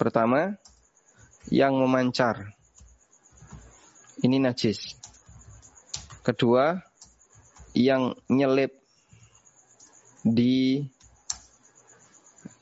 [0.00, 0.56] Pertama,
[1.52, 2.56] yang memancar.
[4.24, 4.96] Ini najis.
[6.24, 6.80] Kedua,
[7.76, 8.72] yang nyelip
[10.24, 10.80] di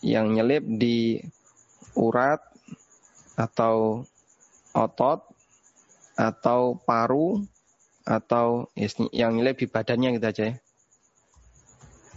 [0.05, 1.23] yang nyelip di
[1.95, 2.43] urat
[3.39, 4.03] atau
[4.75, 5.23] otot
[6.19, 7.41] atau paru
[8.03, 8.69] atau
[9.15, 10.55] yang nyelip di badannya gitu aja ya.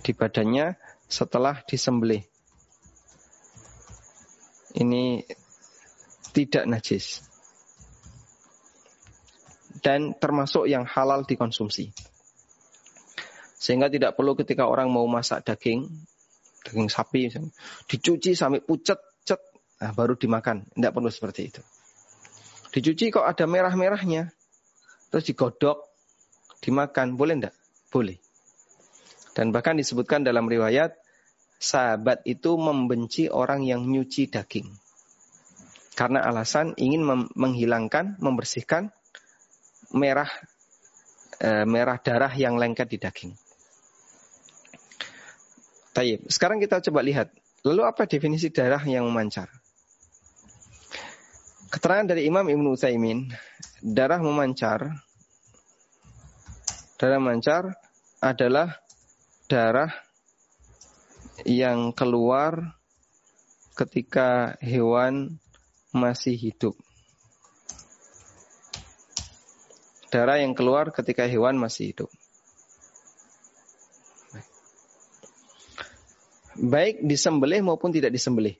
[0.01, 0.73] Di badannya
[1.05, 2.25] setelah disembelih.
[4.77, 5.25] Ini
[6.37, 7.25] tidak najis.
[9.81, 11.89] Dan termasuk yang halal dikonsumsi.
[13.57, 15.89] Sehingga tidak perlu ketika orang mau masak daging,
[16.61, 17.33] daging sapi,
[17.89, 19.41] dicuci sampai pucet, cet,
[19.81, 20.69] nah baru dimakan.
[20.69, 21.61] Tidak perlu seperti itu.
[22.69, 24.29] Dicuci kok ada merah-merahnya,
[25.09, 25.81] terus digodok,
[26.61, 27.55] dimakan, boleh enggak?
[27.89, 28.21] Boleh.
[29.33, 30.93] Dan bahkan disebutkan dalam riwayat,
[31.57, 34.69] sahabat itu membenci orang yang nyuci daging.
[35.97, 37.01] Karena alasan ingin
[37.33, 38.93] menghilangkan, membersihkan
[39.97, 40.29] merah
[41.41, 43.33] e, merah darah yang lengket di daging.
[45.97, 46.29] Taib.
[46.29, 47.33] Sekarang kita coba lihat.
[47.65, 49.49] Lalu apa definisi darah yang memancar?
[51.73, 53.27] Keterangan dari Imam Ibnu Utsaimin,
[53.81, 54.93] darah memancar
[56.97, 57.77] darah memancar
[58.17, 58.81] adalah
[59.45, 59.93] darah
[61.45, 62.79] yang keluar
[63.77, 65.37] ketika hewan
[65.93, 66.73] masih hidup.
[70.09, 72.09] Darah yang keluar ketika hewan masih hidup.
[76.57, 78.57] baik disembelih maupun tidak disembelih.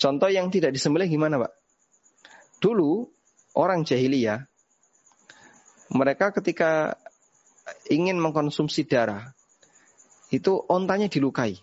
[0.00, 1.52] Contoh yang tidak disembelih gimana, Pak?
[2.64, 3.04] Dulu
[3.52, 4.48] orang jahiliyah
[5.92, 6.96] mereka ketika
[7.92, 9.36] ingin mengkonsumsi darah
[10.30, 11.58] itu ontanya dilukai,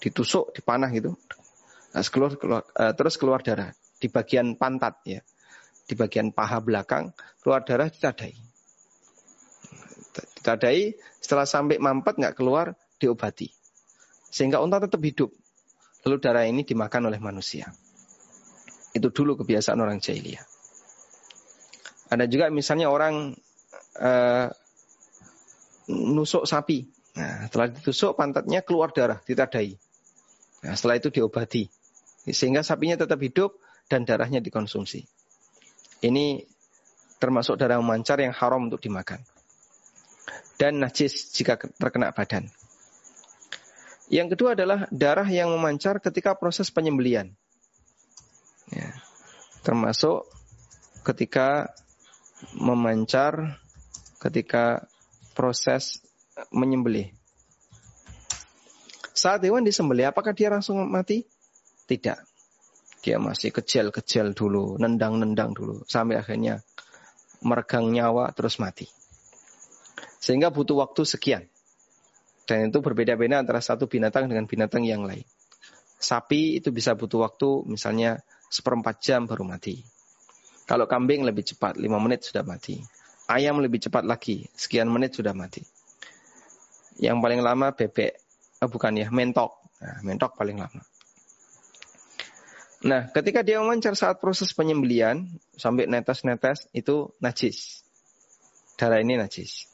[0.00, 1.16] ditusuk, dipanah gitu,
[1.92, 5.20] nah, keluar, keluar, uh, terus keluar darah di bagian pantat ya,
[5.84, 7.12] di bagian paha belakang
[7.44, 8.34] keluar darah ditadai,
[10.40, 13.50] ditadai setelah sampai mampet nggak keluar diobati.
[14.30, 15.32] Sehingga unta tetap hidup.
[16.06, 17.66] Lalu darah ini dimakan oleh manusia.
[18.94, 20.44] Itu dulu kebiasaan orang jahiliyah.
[22.14, 23.34] Ada juga misalnya orang
[23.98, 24.46] uh,
[25.90, 26.86] nusuk sapi.
[27.16, 29.72] Nah, setelah ditusuk pantatnya keluar darah, ditadai.
[30.64, 31.64] Nah, setelah itu diobati.
[32.28, 33.56] Sehingga sapinya tetap hidup
[33.88, 35.08] dan darahnya dikonsumsi.
[36.04, 36.44] Ini
[37.16, 39.24] termasuk darah memancar yang haram untuk dimakan.
[40.60, 42.48] Dan najis jika terkena badan.
[44.06, 47.34] Yang kedua adalah darah yang memancar ketika proses penyembelian.
[48.70, 48.94] Ya.
[49.66, 50.28] Termasuk
[51.02, 51.74] ketika
[52.54, 53.58] memancar
[54.22, 54.86] ketika
[55.34, 56.05] proses
[56.52, 57.12] menyembelih.
[59.16, 61.24] Saat hewan disembelih, apakah dia langsung mati?
[61.88, 62.18] Tidak.
[63.00, 66.60] Dia masih kecil-kecil dulu, nendang-nendang dulu, sampai akhirnya
[67.40, 68.90] meregang nyawa terus mati.
[70.20, 71.44] Sehingga butuh waktu sekian.
[72.46, 75.24] Dan itu berbeda-beda antara satu binatang dengan binatang yang lain.
[75.96, 78.20] Sapi itu bisa butuh waktu misalnya
[78.52, 79.82] seperempat jam baru mati.
[80.66, 82.82] Kalau kambing lebih cepat, lima menit sudah mati.
[83.30, 85.62] Ayam lebih cepat lagi, sekian menit sudah mati.
[86.96, 88.12] Yang paling lama bebek,
[88.64, 89.52] oh bukan ya, mentok.
[89.84, 90.82] Nah, mentok paling lama.
[92.86, 95.26] Nah, ketika dia memancar saat proses penyembelian,
[95.56, 97.82] sampai netes-netes, itu najis.
[98.76, 99.66] Darah ini najis.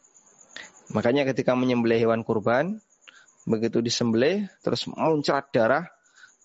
[0.94, 2.78] Makanya ketika menyembelih hewan kurban,
[3.42, 5.90] begitu disembelih terus muncrat darah,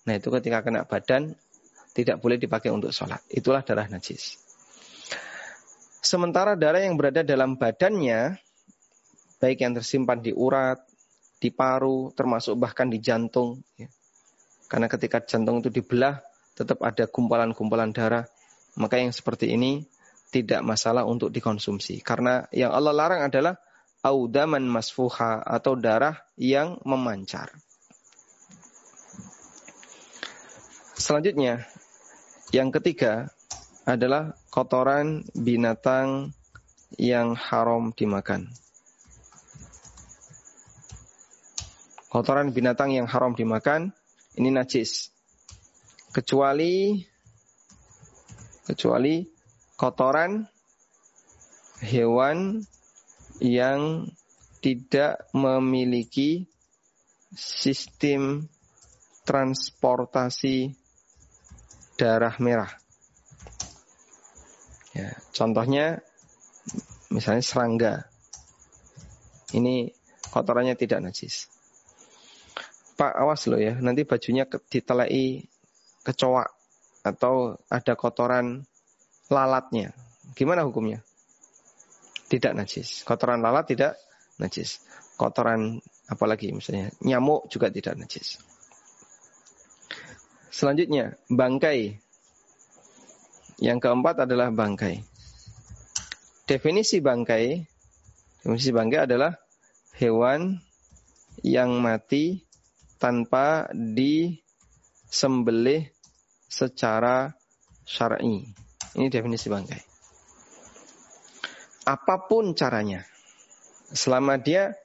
[0.10, 1.38] nah itu ketika kena badan
[1.94, 3.22] tidak boleh dipakai untuk sholat.
[3.30, 4.38] Itulah darah najis.
[6.02, 8.40] Sementara darah yang berada dalam badannya,
[9.38, 10.82] baik yang tersimpan di urat,
[11.38, 13.62] di paru, termasuk bahkan di jantung.
[13.78, 13.90] Ya.
[14.68, 16.20] Karena ketika jantung itu dibelah,
[16.58, 18.26] tetap ada gumpalan-gumpalan darah.
[18.78, 19.86] Maka yang seperti ini
[20.30, 22.02] tidak masalah untuk dikonsumsi.
[22.02, 23.58] Karena yang Allah larang adalah
[24.06, 27.54] audaman masfuha atau darah yang memancar.
[30.98, 31.64] Selanjutnya,
[32.52, 33.32] yang ketiga
[33.88, 36.36] adalah kotoran binatang
[37.00, 38.52] yang haram dimakan.
[42.08, 43.92] Kotoran binatang yang haram dimakan
[44.40, 45.12] ini najis.
[46.16, 47.04] Kecuali
[48.64, 49.28] kecuali
[49.76, 50.44] kotoran
[51.84, 52.64] hewan
[53.44, 54.08] yang
[54.64, 56.48] tidak memiliki
[57.36, 58.48] sistem
[59.28, 60.74] transportasi
[62.00, 62.72] darah merah.
[64.96, 66.02] Ya, contohnya
[67.12, 67.94] misalnya serangga.
[69.54, 69.92] Ini
[70.32, 71.57] kotorannya tidak najis.
[72.98, 75.46] Pak awas loh ya, nanti bajunya ditelai
[76.02, 76.46] kecoa
[77.06, 78.66] atau ada kotoran
[79.30, 79.94] lalatnya.
[80.34, 81.06] Gimana hukumnya?
[82.28, 83.08] tidak najis.
[83.08, 83.96] Kotoran lalat tidak
[84.38, 84.84] najis.
[85.16, 85.80] Kotoran
[86.12, 88.38] apalagi misalnya nyamuk juga tidak najis.
[90.52, 92.04] Selanjutnya, bangkai.
[93.58, 95.02] Yang keempat adalah bangkai.
[96.46, 97.66] Definisi bangkai,
[98.46, 99.34] definisi bangkai adalah
[99.98, 100.62] hewan
[101.42, 102.47] yang mati
[102.98, 105.90] tanpa disembelih
[106.50, 107.34] secara
[107.86, 108.50] syar'i.
[108.98, 109.88] Ini definisi bangkai
[111.88, 113.08] apa pun caranya.
[113.88, 114.76] Selama dia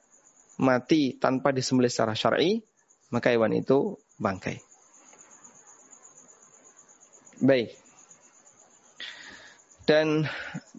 [0.55, 2.63] mati tanpa disembelih secara syar'i,
[3.11, 4.63] maka hewan itu bangkai.
[7.43, 7.75] Baik.
[9.83, 10.23] Dan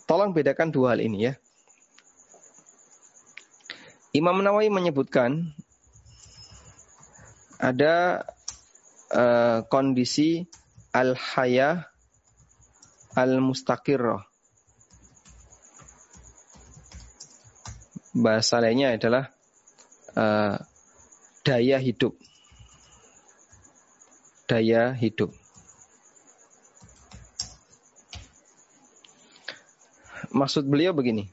[0.09, 1.37] tolong bedakan dua hal ini ya.
[4.17, 5.53] Imam Nawawi menyebutkan
[7.65, 8.29] ada
[9.09, 10.45] uh, kondisi
[10.93, 11.89] al-haya
[13.17, 14.21] al-mustaqirrah
[18.13, 19.33] bahasa lainnya adalah
[20.13, 20.61] uh,
[21.41, 22.21] daya hidup.
[24.45, 25.33] Daya hidup.
[30.37, 31.33] Maksud beliau begini.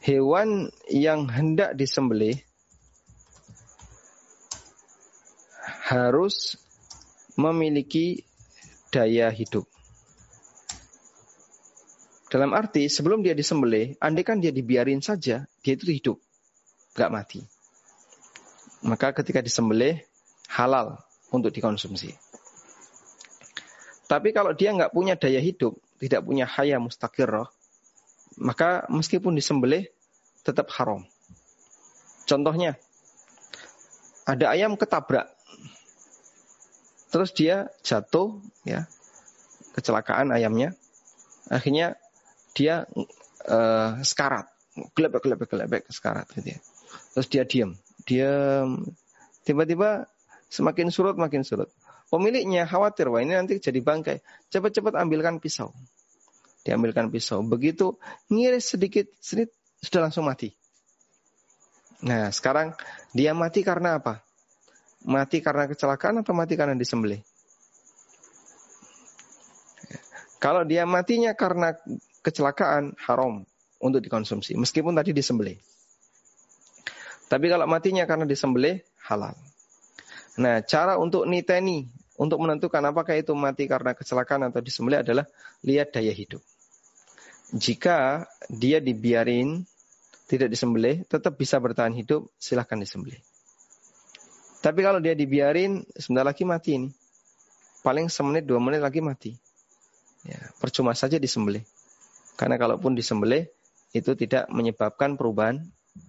[0.00, 2.38] Hewan yang hendak disembelih
[5.90, 6.54] harus
[7.34, 8.22] memiliki
[8.94, 9.66] daya hidup.
[12.30, 16.22] Dalam arti sebelum dia disembelih, andai kan dia dibiarin saja, dia itu hidup,
[16.94, 17.42] nggak mati.
[18.86, 19.98] Maka ketika disembelih
[20.46, 21.02] halal
[21.34, 22.14] untuk dikonsumsi.
[24.06, 27.50] Tapi kalau dia nggak punya daya hidup, tidak punya haya mustaqirrah,
[28.38, 29.90] maka meskipun disembelih
[30.46, 31.02] tetap haram.
[32.30, 32.78] Contohnya,
[34.22, 35.34] ada ayam ketabrak,
[37.10, 38.86] terus dia jatuh, ya,
[39.74, 40.74] kecelakaan ayamnya,
[41.50, 41.98] akhirnya
[42.54, 42.86] dia
[43.46, 44.46] uh, sekarat,
[44.94, 46.60] gelebek gelebek gelebek sekarat gitu ya.
[47.14, 47.70] Terus dia diam,
[48.06, 48.86] diam.
[49.46, 50.06] Tiba-tiba
[50.50, 51.70] semakin surut makin surut.
[52.10, 54.18] Pemiliknya khawatir, wah ini nanti jadi bangkai.
[54.50, 55.70] Cepat-cepat ambilkan pisau.
[56.66, 57.38] Diambilkan pisau.
[57.46, 57.94] Begitu
[58.26, 60.50] ngiris sedikit, sedikit sudah langsung mati.
[62.02, 62.74] Nah, sekarang
[63.14, 64.26] dia mati karena apa?
[65.08, 67.24] Mati karena kecelakaan atau mati karena disembelih?
[70.40, 71.76] Kalau dia matinya karena
[72.24, 73.44] kecelakaan haram
[73.80, 75.56] untuk dikonsumsi meskipun tadi disembelih.
[77.28, 79.36] Tapi kalau matinya karena disembelih halal.
[80.40, 81.86] Nah, cara untuk niteni,
[82.16, 85.24] untuk menentukan apakah itu mati karena kecelakaan atau disembelih adalah
[85.62, 86.42] lihat daya hidup.
[87.54, 89.62] Jika dia dibiarin,
[90.30, 93.18] tidak disembelih, tetap bisa bertahan hidup, silahkan disembelih.
[94.60, 96.88] Tapi kalau dia dibiarin, sebentar lagi mati ini.
[97.80, 99.32] Paling semenit, dua menit lagi mati.
[100.28, 101.64] Ya, percuma saja disembelih.
[102.36, 103.48] Karena kalaupun disembelih,
[103.96, 105.64] itu tidak menyebabkan perubahan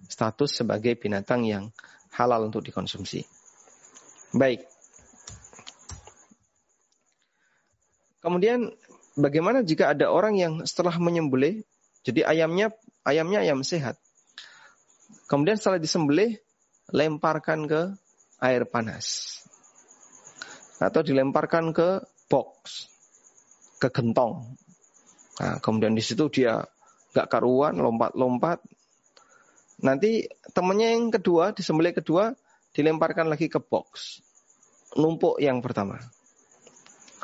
[0.06, 1.72] status sebagai binatang yang
[2.12, 3.24] halal untuk dikonsumsi.
[4.36, 4.68] Baik.
[8.22, 8.70] Kemudian
[9.18, 11.64] bagaimana jika ada orang yang setelah menyembelih,
[12.06, 12.70] jadi ayamnya
[13.02, 13.98] ayamnya ayam sehat.
[15.26, 16.38] Kemudian setelah disembelih,
[16.92, 17.96] lemparkan ke
[18.42, 19.38] air panas.
[20.82, 22.90] Atau dilemparkan ke box,
[23.78, 24.58] ke gentong.
[25.38, 26.58] Nah, kemudian di situ dia
[27.14, 28.58] gak karuan, lompat-lompat.
[29.86, 32.34] Nanti temennya yang kedua, disembelih kedua,
[32.74, 34.18] dilemparkan lagi ke box.
[34.98, 36.02] Numpuk yang pertama.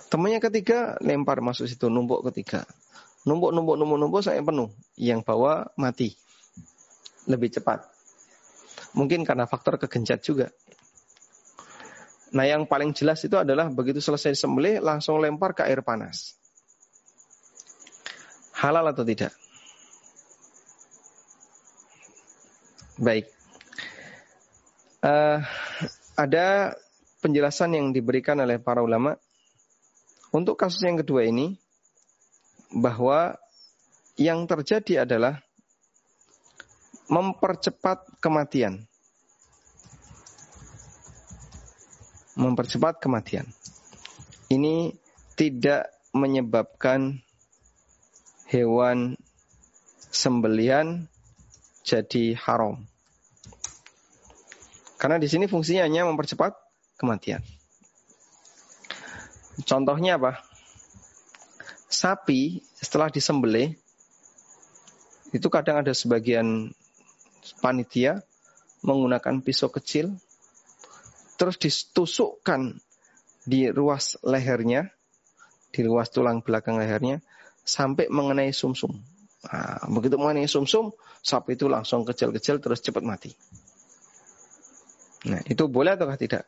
[0.08, 2.64] Temannya ketiga lempar masuk situ numpuk ketiga.
[3.28, 4.72] Numpuk numpuk numpuk numpuk saya penuh.
[4.96, 6.16] Yang bawa mati.
[7.28, 7.84] Lebih cepat.
[8.96, 10.48] Mungkin karena faktor kegencat juga.
[12.34, 16.36] Nah yang paling jelas itu adalah begitu selesai sembelih langsung lempar ke air panas.
[18.58, 19.32] Halal atau tidak?
[22.98, 23.38] Baik
[25.02, 25.38] uh,
[26.18, 26.74] ada
[27.22, 29.14] penjelasan yang diberikan oleh para ulama
[30.34, 31.56] untuk kasus yang kedua ini
[32.74, 33.38] bahwa
[34.18, 35.40] yang terjadi adalah
[37.08, 38.84] mempercepat kematian.
[42.38, 43.50] Mempercepat kematian.
[44.48, 44.94] Ini
[45.34, 47.20] tidak menyebabkan
[48.48, 49.18] hewan
[50.08, 51.10] sembelian
[51.84, 52.86] jadi haram.
[54.98, 56.54] Karena di sini fungsinya hanya mempercepat
[56.98, 57.42] kematian.
[59.66, 60.42] Contohnya apa?
[61.90, 63.74] Sapi setelah disembelih
[65.34, 66.72] itu kadang ada sebagian
[67.60, 68.22] panitia
[68.86, 70.14] menggunakan pisau kecil
[71.38, 72.82] terus ditusukkan
[73.46, 74.90] di ruas lehernya,
[75.70, 77.22] di ruas tulang belakang lehernya
[77.62, 78.92] sampai mengenai sumsum.
[78.92, 79.46] -sum.
[79.48, 83.32] Nah, begitu mengenai sumsum, -sum, sapi itu langsung kecil-kecil terus cepat mati.
[85.30, 86.44] Nah, itu boleh ataukah tidak?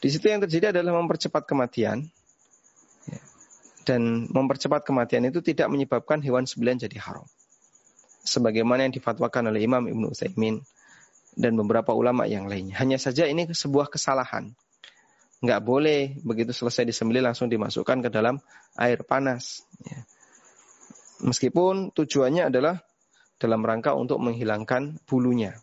[0.00, 2.08] Di situ yang terjadi adalah mempercepat kematian.
[3.08, 3.20] Ya.
[3.84, 7.24] Dan mempercepat kematian itu tidak menyebabkan hewan sembelian jadi haram.
[8.24, 10.64] Sebagaimana yang difatwakan oleh Imam Ibnu Utsaimin
[11.34, 12.78] dan beberapa ulama yang lainnya.
[12.78, 14.54] Hanya saja ini sebuah kesalahan.
[15.44, 18.40] Nggak boleh begitu selesai disembelih langsung dimasukkan ke dalam
[18.80, 19.66] air panas.
[19.84, 20.06] Ya.
[21.20, 22.80] Meskipun tujuannya adalah
[23.36, 25.58] dalam rangka untuk menghilangkan bulunya.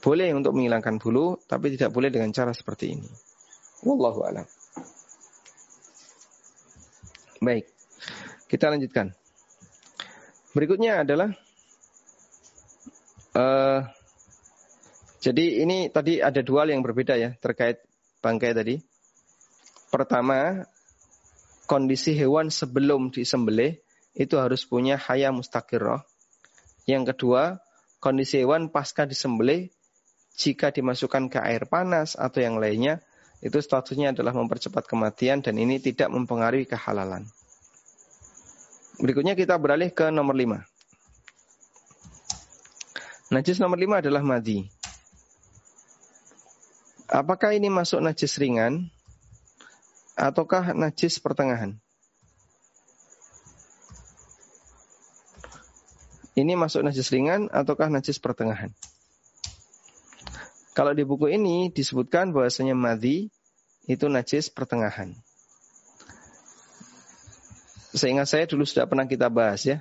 [0.00, 3.10] Boleh untuk menghilangkan bulu, tapi tidak boleh dengan cara seperti ini.
[3.82, 4.46] Wallahu a'lam.
[7.42, 7.68] Baik,
[8.46, 9.12] kita lanjutkan.
[10.56, 11.34] Berikutnya adalah
[13.36, 13.84] uh,
[15.26, 17.82] jadi ini tadi ada dua hal yang berbeda ya terkait
[18.22, 18.78] bangkai tadi.
[19.90, 20.62] Pertama,
[21.66, 23.82] kondisi hewan sebelum disembelih
[24.14, 26.06] itu harus punya haya mustaqirrah.
[26.86, 27.58] Yang kedua,
[27.98, 29.74] kondisi hewan pasca disembelih
[30.38, 33.02] jika dimasukkan ke air panas atau yang lainnya,
[33.42, 37.26] itu statusnya adalah mempercepat kematian dan ini tidak mempengaruhi kehalalan.
[39.02, 40.62] Berikutnya kita beralih ke nomor 5.
[43.34, 44.75] Najis nomor 5 adalah madi.
[47.06, 48.90] Apakah ini masuk najis ringan
[50.18, 51.78] ataukah najis pertengahan?
[56.34, 58.74] Ini masuk najis ringan ataukah najis pertengahan?
[60.74, 63.30] Kalau di buku ini disebutkan bahwasanya madhi
[63.86, 65.14] itu najis pertengahan.
[67.96, 69.80] Seingat saya dulu sudah pernah kita bahas ya.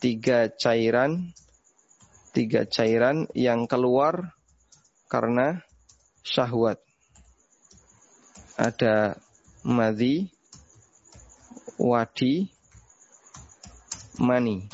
[0.00, 1.34] Tiga cairan,
[2.32, 4.32] tiga cairan yang keluar
[5.12, 5.60] karena
[6.22, 6.78] syahwat.
[8.58, 9.18] Ada
[9.66, 10.30] madhi,
[11.78, 12.50] wadi,
[14.18, 14.66] mani.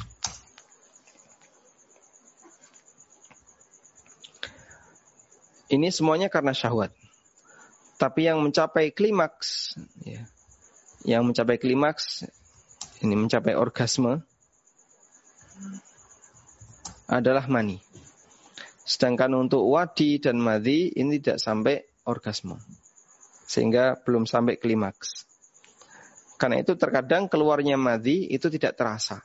[5.69, 6.97] Ini semuanya karena syahwat.
[8.01, 10.25] Tapi yang mencapai klimaks, ya,
[11.05, 12.25] yang mencapai klimaks,
[13.05, 14.25] ini mencapai orgasme,
[17.11, 17.83] adalah mani.
[18.89, 21.77] Sedangkan untuk wadi dan madhi ini tidak sampai
[22.09, 22.57] orgasme.
[23.45, 25.29] Sehingga belum sampai klimaks.
[26.41, 29.21] Karena itu terkadang keluarnya madhi itu tidak terasa.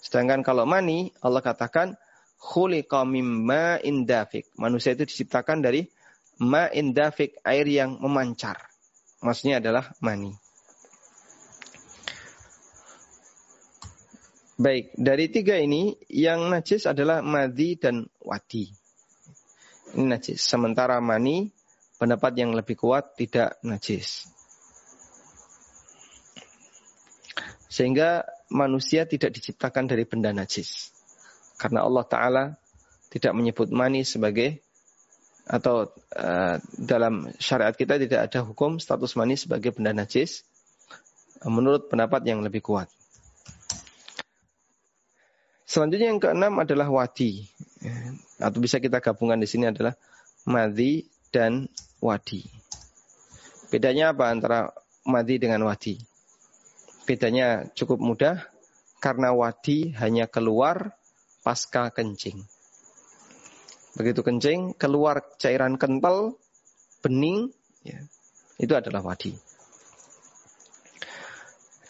[0.00, 2.00] Sedangkan kalau mani, Allah katakan,
[2.40, 4.48] khuliqa mimma indafik.
[4.56, 5.84] Manusia itu diciptakan dari
[6.40, 8.56] ma'in dafik, air yang memancar.
[9.20, 10.32] Maksudnya adalah mani.
[14.58, 18.66] Baik, dari tiga ini yang najis adalah madi dan wadi.
[19.94, 20.42] Ini najis.
[20.42, 21.46] Sementara mani,
[21.94, 24.26] pendapat yang lebih kuat tidak najis.
[27.70, 30.90] Sehingga manusia tidak diciptakan dari benda najis.
[31.54, 32.44] Karena Allah Ta'ala
[33.14, 34.58] tidak menyebut mani sebagai
[35.46, 35.86] atau
[36.18, 40.42] uh, dalam syariat kita tidak ada hukum status mani sebagai benda najis
[41.46, 42.97] menurut pendapat yang lebih kuat.
[45.68, 47.44] Selanjutnya yang keenam adalah wadi.
[48.40, 49.92] Atau bisa kita gabungkan di sini adalah
[50.48, 51.68] madhi dan
[52.00, 52.40] wadi.
[53.68, 54.72] Bedanya apa antara
[55.04, 56.00] madhi dengan wadi?
[57.04, 58.48] Bedanya cukup mudah
[58.96, 60.96] karena wadi hanya keluar
[61.44, 62.40] pasca kencing.
[63.92, 66.40] Begitu kencing, keluar cairan kental,
[67.04, 67.52] bening,
[67.84, 68.00] ya,
[68.56, 69.36] itu adalah wadi.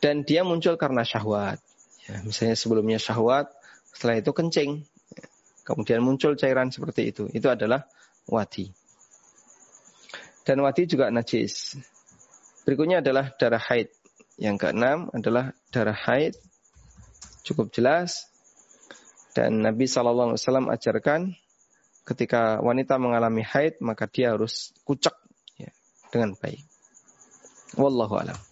[0.03, 1.63] Dan dia muncul karena syahwat.
[2.07, 3.58] Ya, misalnya sebelumnya syahwat,
[3.99, 4.87] setelah itu kencing.
[5.67, 7.27] Kemudian muncul cairan seperti itu.
[7.35, 7.83] Itu adalah
[8.31, 8.71] wadi.
[10.47, 11.75] Dan wadi juga najis.
[12.63, 13.91] Berikutnya adalah darah haid.
[14.39, 16.39] Yang keenam adalah darah haid.
[17.43, 18.31] Cukup jelas.
[19.35, 20.39] Dan Nabi SAW
[20.71, 21.35] ajarkan
[22.07, 25.13] ketika wanita mengalami haid maka dia harus kucek
[25.59, 25.75] ya,
[26.15, 26.63] dengan baik.
[27.75, 28.48] Wallahu alam.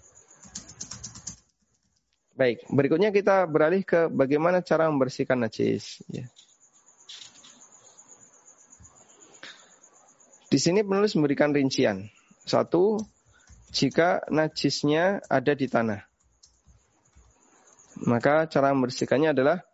[2.36, 6.04] Baik, berikutnya kita beralih ke bagaimana cara membersihkan najis.
[6.12, 6.28] Ya.
[10.52, 12.12] Di sini penulis memberikan rincian.
[12.44, 13.00] Satu,
[13.72, 16.04] jika najisnya ada di tanah.
[18.04, 19.64] Maka cara membersihkannya adalah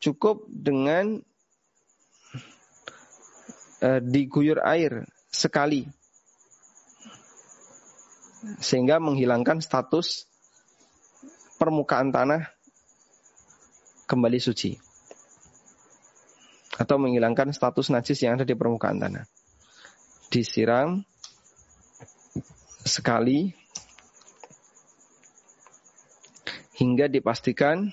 [0.00, 1.20] cukup dengan
[3.84, 5.84] uh, diguyur air sekali.
[8.56, 10.29] Sehingga menghilangkan status
[11.60, 12.48] permukaan tanah
[14.08, 14.80] kembali suci.
[16.80, 19.28] Atau menghilangkan status najis yang ada di permukaan tanah.
[20.32, 21.04] Disiram
[22.88, 23.52] sekali
[26.80, 27.92] hingga dipastikan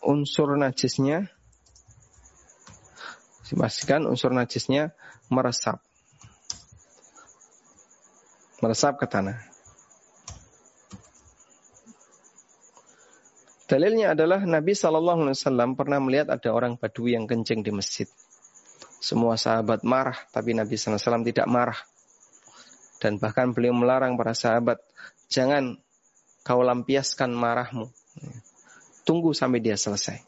[0.00, 1.28] unsur najisnya
[3.44, 4.96] dipastikan unsur najisnya
[5.28, 5.84] meresap
[8.64, 9.49] meresap ke tanah
[13.70, 18.10] Dalilnya adalah Nabi Shallallahu Alaihi Wasallam pernah melihat ada orang Badui yang kencing di masjid.
[18.98, 21.78] Semua sahabat marah, tapi Nabi Wasallam tidak marah.
[22.98, 24.82] Dan bahkan beliau melarang para sahabat,
[25.30, 25.78] jangan
[26.42, 27.86] kau lampiaskan marahmu.
[29.06, 30.18] Tunggu sampai dia selesai.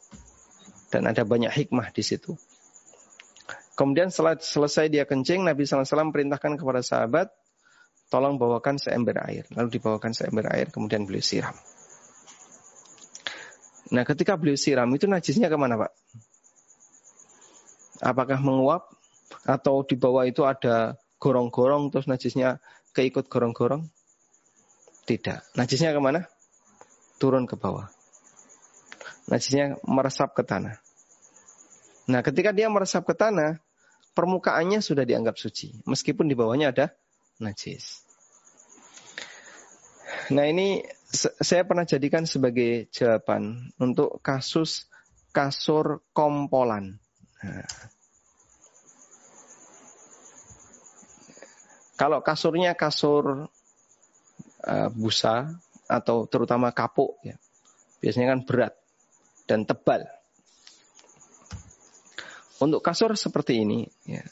[0.87, 2.39] Dan ada banyak hikmah di situ.
[3.75, 7.27] Kemudian setelah selesai dia kencing, Nabi Wasallam perintahkan kepada sahabat,
[8.07, 9.43] tolong bawakan seember air.
[9.51, 11.59] Lalu dibawakan seember air, kemudian beliau siram.
[13.93, 15.91] Nah ketika beliau siram itu najisnya ke mana Pak?
[18.01, 18.89] Apakah menguap?
[19.45, 22.57] Atau di bawah itu ada gorong-gorong terus najisnya
[22.97, 23.85] keikut gorong-gorong?
[25.05, 25.53] Tidak.
[25.53, 26.25] Najisnya ke mana?
[27.21, 27.87] Turun ke bawah.
[29.29, 30.81] Najisnya meresap ke tanah.
[32.09, 33.61] Nah ketika dia meresap ke tanah,
[34.17, 35.85] permukaannya sudah dianggap suci.
[35.85, 36.91] Meskipun di bawahnya ada
[37.39, 38.03] najis.
[40.31, 40.83] Nah ini
[41.13, 44.89] saya pernah jadikan sebagai jawaban untuk kasus
[45.29, 46.97] kasur kompolan.
[47.45, 47.69] Nah.
[51.93, 53.45] Kalau kasurnya kasur
[54.65, 55.53] uh, busa
[55.85, 57.37] atau terutama kapuk ya,
[58.01, 58.73] biasanya kan berat
[59.45, 60.09] dan tebal.
[62.57, 64.25] Untuk kasur seperti ini, ya,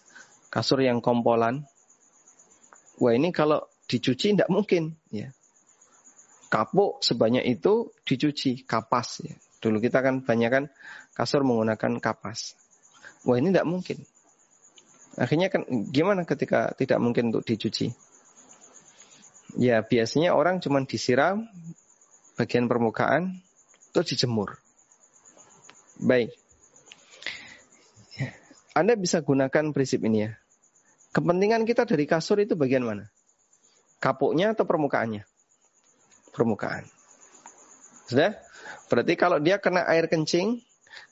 [0.50, 1.62] kasur yang kompolan,
[2.98, 5.30] wah ini kalau dicuci tidak mungkin, ya
[6.52, 9.36] kapuk sebanyak itu dicuci kapas ya.
[9.64, 10.64] Dulu kita kan banyak kan
[11.16, 12.60] kasur menggunakan kapas.
[13.24, 14.04] Wah ini tidak mungkin.
[15.16, 15.64] Akhirnya kan
[15.96, 17.96] gimana ketika tidak mungkin untuk dicuci?
[19.56, 21.48] Ya biasanya orang cuma disiram
[22.36, 23.40] bagian permukaan
[23.96, 24.60] terus dijemur.
[26.04, 26.36] Baik.
[28.72, 30.32] Anda bisa gunakan prinsip ini ya.
[31.12, 33.12] Kepentingan kita dari kasur itu bagian mana?
[34.00, 35.28] Kapuknya atau permukaannya?
[36.32, 36.88] Permukaan.
[38.08, 38.36] Sudah?
[38.92, 40.60] Berarti kalau dia kena air kencing,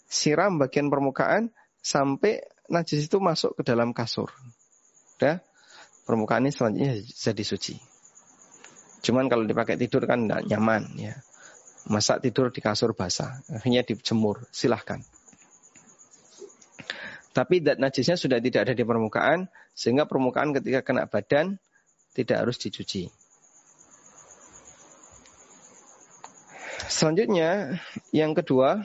[0.09, 4.31] siram bagian permukaan sampai najis itu masuk ke dalam kasur.
[5.15, 5.39] Sudah?
[6.03, 7.75] Permukaan ini selanjutnya jadi suci.
[8.99, 11.15] Cuman kalau dipakai tidur kan tidak nyaman ya.
[11.87, 14.99] Masa tidur di kasur basah, akhirnya dijemur, silahkan.
[17.31, 21.55] Tapi dat najisnya sudah tidak ada di permukaan, sehingga permukaan ketika kena badan
[22.11, 23.07] tidak harus dicuci.
[26.89, 27.77] Selanjutnya,
[28.09, 28.81] yang kedua,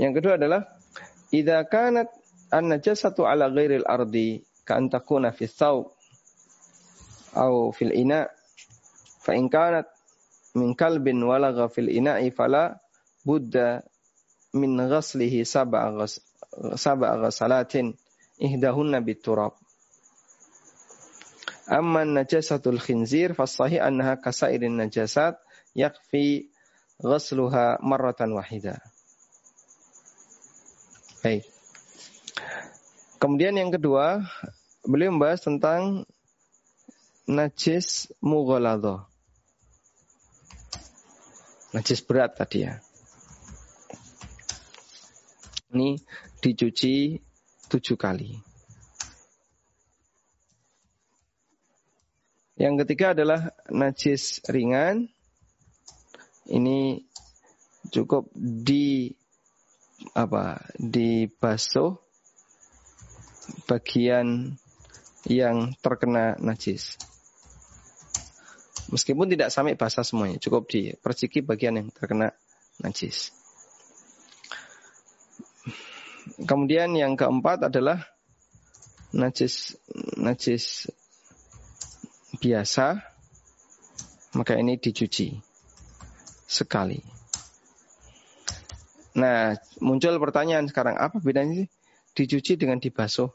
[0.00, 0.64] yang kedua adalah
[1.28, 2.08] idza kanat
[2.48, 5.92] an-najasatu ala ghairil ardi ka an takuna fi thawb
[7.36, 8.32] aw fil ina
[9.20, 9.92] fa in kanat
[10.56, 12.80] min kalbin walagha fil ina'i fala
[13.28, 13.84] budda
[14.56, 16.16] min ghaslihi sab'a ghas
[16.80, 17.92] sab'a ghasalatin
[18.38, 19.54] ihdahunna biturab
[21.68, 25.36] amma najasatul khinzir fasahih annaha kasairin najasat
[25.76, 26.48] yakfi
[27.02, 28.80] ghasluha marratan wahida
[31.18, 31.50] Baik.
[33.18, 34.22] Kemudian yang kedua,
[34.86, 36.06] beliau membahas tentang
[37.26, 39.10] najis mughaladzah.
[41.74, 42.78] Najis berat tadi ya.
[45.74, 45.98] Ini
[46.38, 47.18] dicuci
[47.68, 48.40] tujuh kali.
[52.58, 55.06] Yang ketiga adalah najis ringan.
[56.50, 57.04] Ini
[57.94, 59.14] cukup di
[60.18, 61.94] apa dibasuh
[63.70, 64.58] bagian
[65.28, 66.98] yang terkena najis.
[68.88, 72.32] Meskipun tidak sampai basah semuanya, cukup diperciki bagian yang terkena
[72.80, 73.37] najis.
[76.38, 77.98] Kemudian yang keempat adalah
[79.10, 79.74] najis
[80.14, 80.86] najis
[82.38, 83.02] biasa,
[84.38, 85.34] maka ini dicuci
[86.46, 87.00] sekali.
[89.18, 91.68] Nah, muncul pertanyaan sekarang, apa bedanya sih
[92.14, 93.26] dicuci dengan dibasuh?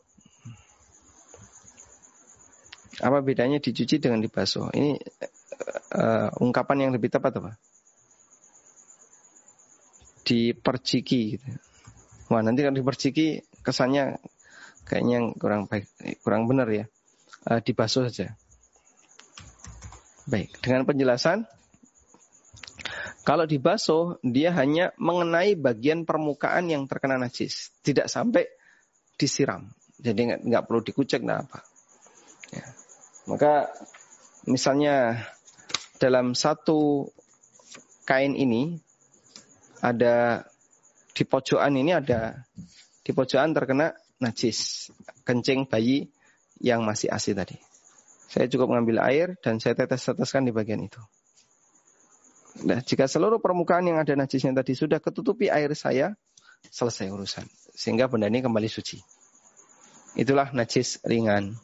[3.04, 4.72] Apa bedanya dicuci dengan dibasuh?
[4.72, 4.96] Ini
[5.92, 7.60] uh, ungkapan yang lebih tepat apa?
[10.24, 11.73] Diperciki gitu.
[12.34, 14.18] Wah, nanti kalau diperciki kesannya
[14.90, 15.86] kayaknya kurang baik,
[16.26, 16.90] kurang benar ya.
[17.46, 18.34] Uh, dibasuh saja.
[20.26, 21.46] Baik, dengan penjelasan
[23.24, 28.50] kalau dibasuh, dia hanya mengenai bagian permukaan yang terkena najis, tidak sampai
[29.16, 29.72] disiram.
[29.96, 31.60] Jadi nggak perlu dikucek, nggak apa.
[32.52, 32.68] Ya.
[33.32, 33.54] Maka
[34.44, 35.24] misalnya
[36.04, 37.08] dalam satu
[38.04, 38.76] kain ini
[39.80, 40.44] ada
[41.14, 42.42] di pojokan ini ada
[43.06, 44.90] di pojokan terkena najis
[45.24, 46.10] kencing bayi
[46.58, 47.58] yang masih asli tadi.
[48.34, 50.98] Saya cukup mengambil air dan saya tetes-teteskan di bagian itu.
[52.66, 56.18] Nah, jika seluruh permukaan yang ada najisnya tadi sudah ketutupi air saya,
[56.70, 57.46] selesai urusan.
[57.74, 58.98] Sehingga benda ini kembali suci.
[60.18, 61.58] Itulah najis ringan.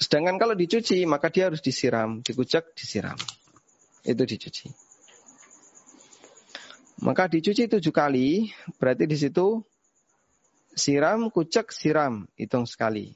[0.00, 3.16] Sedangkan kalau dicuci, maka dia harus disiram, dikucek, disiram.
[4.04, 4.87] Itu dicuci.
[6.98, 9.62] Maka dicuci tujuh kali, berarti di situ
[10.74, 13.14] siram, kucek, siram, hitung sekali.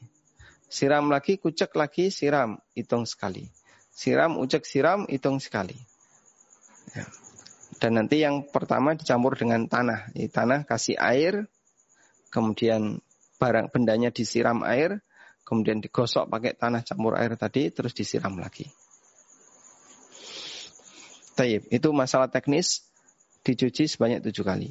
[0.70, 3.50] Siram lagi, kucek lagi, siram, hitung sekali.
[3.90, 5.74] Siram, ucek, siram, hitung sekali.
[6.94, 7.10] Ya.
[7.82, 10.14] Dan nanti yang pertama dicampur dengan tanah.
[10.14, 11.50] Di tanah kasih air,
[12.30, 13.02] kemudian
[13.42, 15.02] barang bendanya disiram air,
[15.42, 18.70] kemudian digosok pakai tanah campur air tadi, terus disiram lagi.
[21.34, 22.91] Taib, itu masalah teknis
[23.42, 24.70] dicuci sebanyak tujuh kali.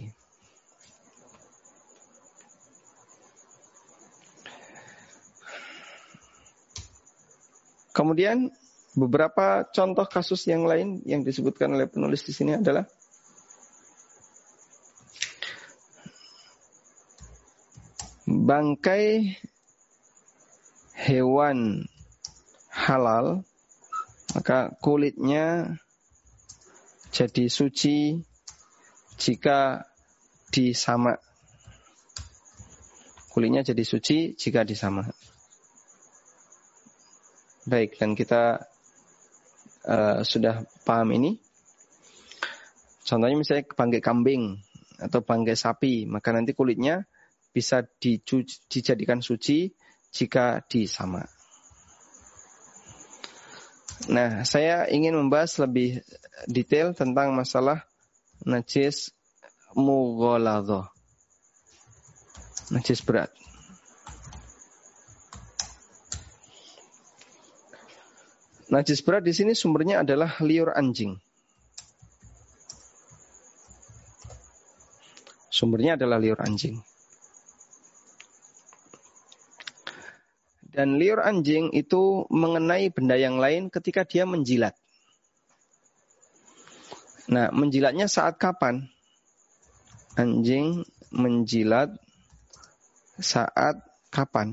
[7.91, 8.47] Kemudian
[8.95, 12.87] beberapa contoh kasus yang lain yang disebutkan oleh penulis di sini adalah
[18.25, 19.35] bangkai
[20.95, 21.83] hewan
[22.71, 23.43] halal,
[24.31, 25.75] maka kulitnya
[27.11, 28.23] jadi suci
[29.21, 29.85] jika
[30.49, 31.21] disama.
[33.29, 35.05] Kulitnya jadi suci jika disama.
[37.69, 38.65] Baik, dan kita
[39.85, 41.37] uh, sudah paham ini.
[43.05, 44.57] Contohnya misalnya bangkai kambing
[44.97, 47.05] atau bangkai sapi, maka nanti kulitnya
[47.53, 49.69] bisa dijadikan suci
[50.09, 51.23] jika disama.
[54.09, 56.01] Nah, saya ingin membahas lebih
[56.49, 57.90] detail tentang masalah
[58.45, 59.13] najis
[59.77, 60.89] mughaladhah.
[62.71, 63.31] Najis berat.
[68.71, 71.19] Najis berat di sini sumbernya adalah liur anjing.
[75.51, 76.79] Sumbernya adalah liur anjing.
[80.71, 84.71] Dan liur anjing itu mengenai benda yang lain ketika dia menjilat.
[87.31, 88.91] Nah, menjilatnya saat kapan?
[90.19, 90.83] Anjing
[91.15, 91.95] menjilat
[93.15, 93.79] saat
[94.11, 94.51] kapan?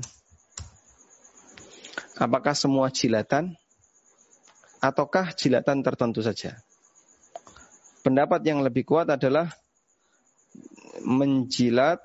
[2.15, 3.59] Apakah semua jilatan
[4.79, 6.55] ataukah jilatan tertentu saja?
[7.99, 9.51] Pendapat yang lebih kuat adalah
[11.03, 11.99] menjilat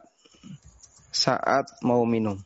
[1.15, 2.43] saat mau minum.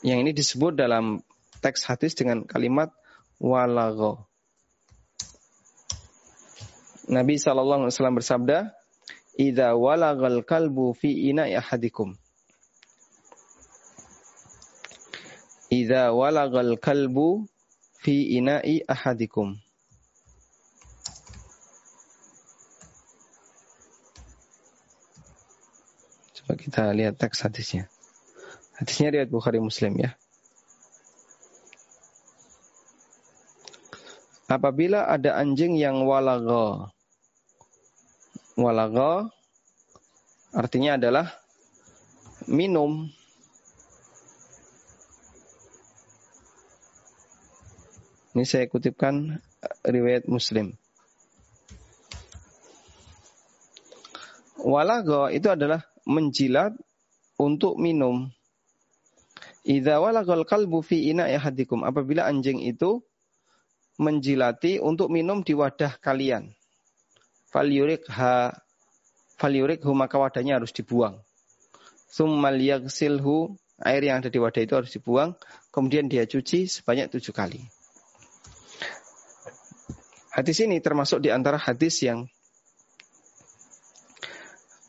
[0.00, 1.20] Yang ini disebut dalam
[1.60, 2.88] teks hadis dengan kalimat
[3.36, 4.29] walago.
[7.10, 8.70] Nabi SAW bersabda,
[9.34, 12.14] "Idza walagal kalbu fi ina ahadikum."
[15.70, 17.46] Idza walagal kalbu
[18.02, 19.54] fi ina'i ahadikum.
[26.34, 27.86] Coba kita lihat teks hadisnya.
[28.82, 30.18] Hadisnya riwayat Bukhari Muslim ya.
[34.50, 36.90] Apabila ada anjing yang walaga.
[38.60, 39.32] Walaga
[40.52, 41.32] artinya adalah
[42.44, 43.08] minum
[48.30, 50.70] Ini saya kutipkan eh, riwayat Muslim.
[54.60, 56.70] Walago itu adalah menjilat
[57.42, 58.30] untuk minum.
[59.66, 61.82] Idza walagal kalbu fi ina ahadikum.
[61.82, 63.02] Apabila anjing itu
[63.98, 66.54] menjilati untuk minum di wadah kalian.
[67.50, 68.54] Falyurik ha
[69.34, 71.18] falyurik hu maka wadahnya harus dibuang.
[72.10, 75.34] Summal yagsilhu air yang ada di wadah itu harus dibuang.
[75.74, 77.62] Kemudian dia cuci sebanyak tujuh kali.
[80.30, 82.30] Hadis ini termasuk di antara hadis yang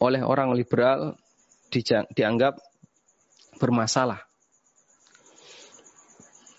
[0.01, 1.17] oleh orang liberal
[2.13, 2.57] dianggap
[3.57, 4.21] bermasalah.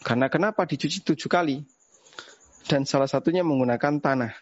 [0.03, 1.63] Karena kenapa dicuci tujuh kali?
[2.67, 4.33] Dan salah satunya menggunakan tanah.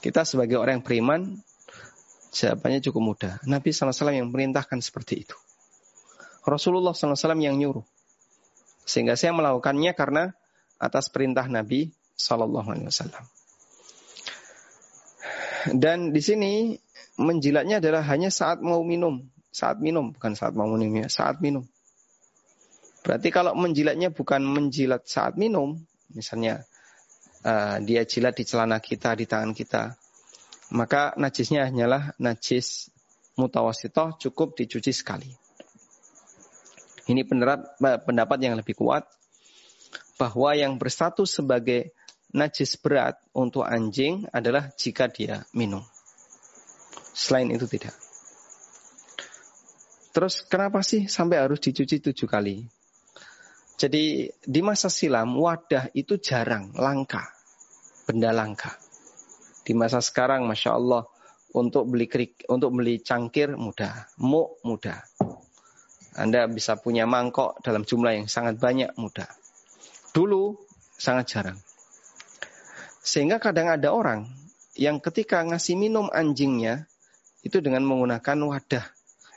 [0.00, 1.20] Kita sebagai orang yang beriman,
[2.32, 3.34] jawabannya cukup mudah.
[3.44, 5.36] Nabi SAW yang merintahkan seperti itu.
[6.48, 7.84] Rasulullah SAW yang nyuruh.
[8.88, 10.32] Sehingga saya melakukannya karena
[10.80, 13.24] atas perintah Nabi Wasallam.
[15.76, 16.72] Dan di sini
[17.20, 21.68] menjilatnya adalah hanya saat mau minum, saat minum bukan saat mau minum ya, saat minum.
[23.04, 25.80] Berarti kalau menjilatnya bukan menjilat saat minum,
[26.12, 26.64] misalnya
[27.44, 29.94] uh, dia jilat di celana kita, di tangan kita,
[30.72, 32.90] maka najisnya hanyalah najis
[33.34, 35.30] mutawasitoh cukup dicuci sekali.
[37.10, 37.26] Ini
[38.06, 39.02] pendapat yang lebih kuat
[40.14, 41.90] bahwa yang berstatus sebagai
[42.30, 45.82] najis berat untuk anjing adalah jika dia minum.
[47.10, 47.96] Selain itu tidak.
[50.10, 52.66] Terus kenapa sih sampai harus dicuci tujuh kali?
[53.80, 57.24] Jadi di masa silam wadah itu jarang, langka.
[58.04, 58.76] Benda langka.
[59.64, 61.08] Di masa sekarang Masya Allah
[61.56, 65.00] untuk beli krik, untuk beli cangkir mudah, muk mudah.
[66.12, 69.32] Anda bisa punya mangkok dalam jumlah yang sangat banyak mudah.
[70.12, 70.60] Dulu
[71.00, 71.58] sangat jarang.
[73.00, 74.28] Sehingga kadang ada orang
[74.76, 76.84] yang ketika ngasih minum anjingnya
[77.40, 78.84] itu dengan menggunakan wadah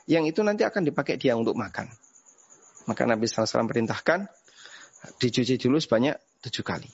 [0.04, 2.03] yang itu nanti akan dipakai dia untuk makan.
[2.84, 4.28] Maka Nabi SAW perintahkan
[5.20, 6.88] dicuci dulu sebanyak tujuh kali.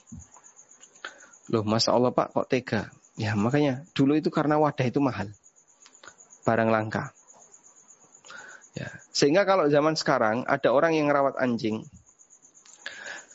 [1.51, 2.81] Loh, masa Allah Pak kok tega?
[3.19, 5.27] Ya makanya dulu itu karena wadah itu mahal,
[6.47, 7.11] barang langka.
[8.71, 11.83] Ya, sehingga kalau zaman sekarang ada orang yang rawat anjing,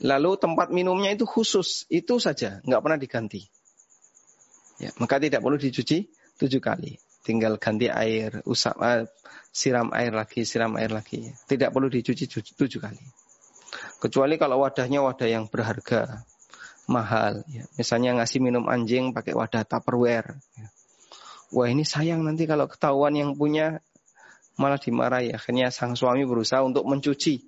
[0.04, 3.48] Lalu tempat minumnya itu khusus, itu saja, nggak pernah diganti.
[4.76, 7.00] Ya, maka tidak perlu dicuci tujuh kali.
[7.26, 9.02] Tinggal ganti air, usap, uh,
[9.50, 11.26] siram air lagi, siram air lagi.
[11.26, 13.02] Tidak perlu dicuci tujuh kali.
[13.98, 16.22] Kecuali kalau wadahnya wadah yang berharga,
[16.86, 17.42] mahal.
[17.50, 17.66] Ya.
[17.74, 20.38] Misalnya ngasih minum anjing pakai wadah tupperware.
[20.54, 20.66] Ya.
[21.50, 23.82] Wah ini sayang nanti kalau ketahuan yang punya
[24.54, 25.34] malah dimarahi.
[25.34, 27.42] Akhirnya sang suami berusaha untuk mencuci.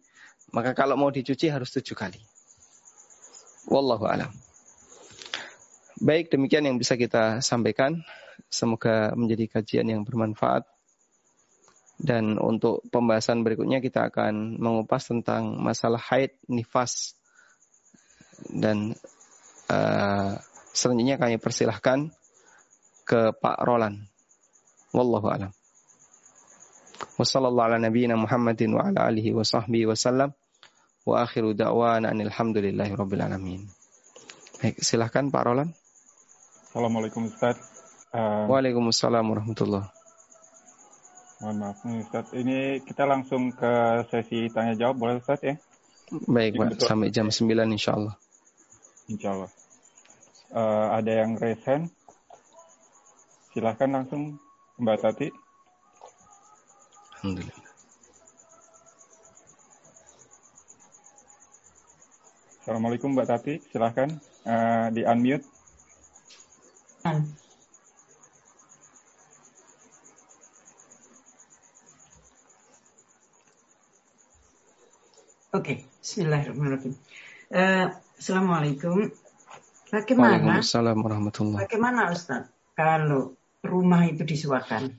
[0.55, 2.19] Maka kalau mau dicuci harus tujuh kali.
[3.69, 4.33] Wallahu alam.
[5.99, 8.01] Baik, demikian yang bisa kita sampaikan.
[8.49, 10.65] Semoga menjadi kajian yang bermanfaat.
[11.99, 17.19] Dan untuk pembahasan berikutnya kita akan mengupas tentang masalah haid, nifas,
[18.47, 18.95] dan
[19.67, 20.39] uh,
[20.71, 22.15] selanjutnya kami persilahkan
[23.03, 24.07] ke Pak Roland.
[24.95, 25.53] Wallahu alam.
[27.19, 28.79] Wassalamualaikum warahmatullahi wabarakatuh.
[28.79, 30.31] wa ala alihi wa sahbihi wasallam.
[31.03, 33.67] Wa akhiru da'wana alhamdulillahi rabbil alamin.
[34.63, 35.73] Baik, silahkan Pak Roland.
[36.69, 37.78] Assalamualaikum Ustaz.
[38.09, 39.85] Uh, Waalaikumsalam warahmatullahi
[41.39, 42.27] Mohon maaf nih Ustaz.
[42.35, 45.55] Ini kita langsung ke sesi tanya jawab boleh Ustaz ya?
[46.27, 48.15] Baik Pak, sampai jam 9 insya Allah.
[49.07, 49.51] Insya Allah.
[50.51, 51.93] Uh, ada yang raise hand?
[53.55, 54.41] Silahkan langsung
[54.83, 55.29] Mbak Tati.
[57.23, 57.67] Alhamdulillah.
[62.65, 64.11] Assalamualaikum Mbak Tati, silahkan
[64.49, 65.47] uh, di unmute.
[75.49, 76.93] Oke, Bismillahirrahmanirrahim.
[77.49, 77.89] Uh,
[78.21, 79.09] Assalamualaikum.
[79.89, 80.45] Bagaimana?
[80.45, 83.33] Waalaikumsalam warahmatullahi Bagaimana Ustaz kalau
[83.65, 84.93] rumah itu disuakan?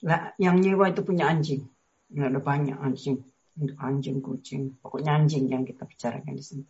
[0.00, 1.68] Lah, yang nyewa itu punya anjing.
[2.08, 3.20] Ya, ada banyak anjing.
[3.76, 4.80] Anjing, kucing.
[4.80, 6.64] Pokoknya anjing yang kita bicarakan di sini.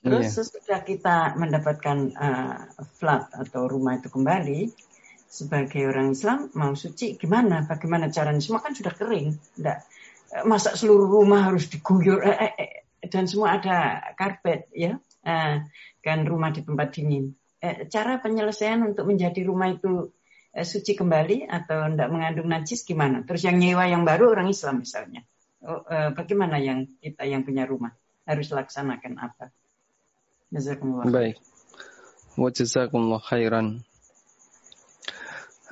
[0.00, 0.36] Terus yeah.
[0.40, 2.64] sesudah kita mendapatkan uh,
[2.96, 4.72] flat atau rumah itu kembali,
[5.28, 7.68] sebagai orang Islam mau suci gimana?
[7.68, 8.40] Bagaimana caranya?
[8.40, 9.36] Semua kan sudah kering.
[9.60, 9.84] Enggak
[10.48, 12.72] masa seluruh rumah harus diguyur eh, eh, eh,
[13.12, 15.56] dan semua ada karpet ya eh,
[16.00, 17.36] kan rumah di tempat dingin.
[17.62, 20.10] Eh, cara penyelesaian untuk menjadi rumah itu
[20.56, 23.22] eh, suci kembali atau tidak mengandung najis gimana?
[23.22, 25.22] Terus yang nyewa yang baru orang Islam misalnya,
[25.62, 27.94] oh, eh, bagaimana yang kita yang punya rumah
[28.26, 29.52] harus laksanakan apa?
[31.06, 31.36] Baik.
[32.34, 33.84] Wa jazakumullah khairan.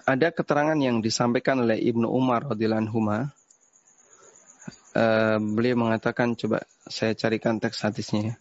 [0.05, 2.91] Ada keterangan yang disampaikan oleh Ibnu Umar radhiyallahu
[4.97, 8.35] uh, beliau mengatakan coba saya carikan teks hadisnya ya.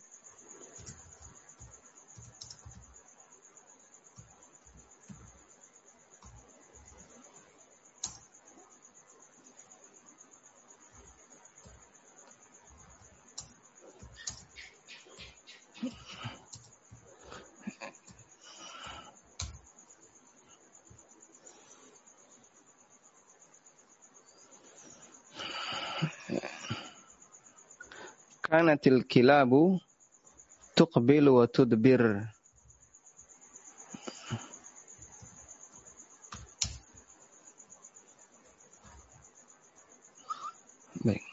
[28.79, 29.75] Kanatil kilabu
[30.71, 32.31] tuqbil wa tudbir.
[41.03, 41.23] Baik.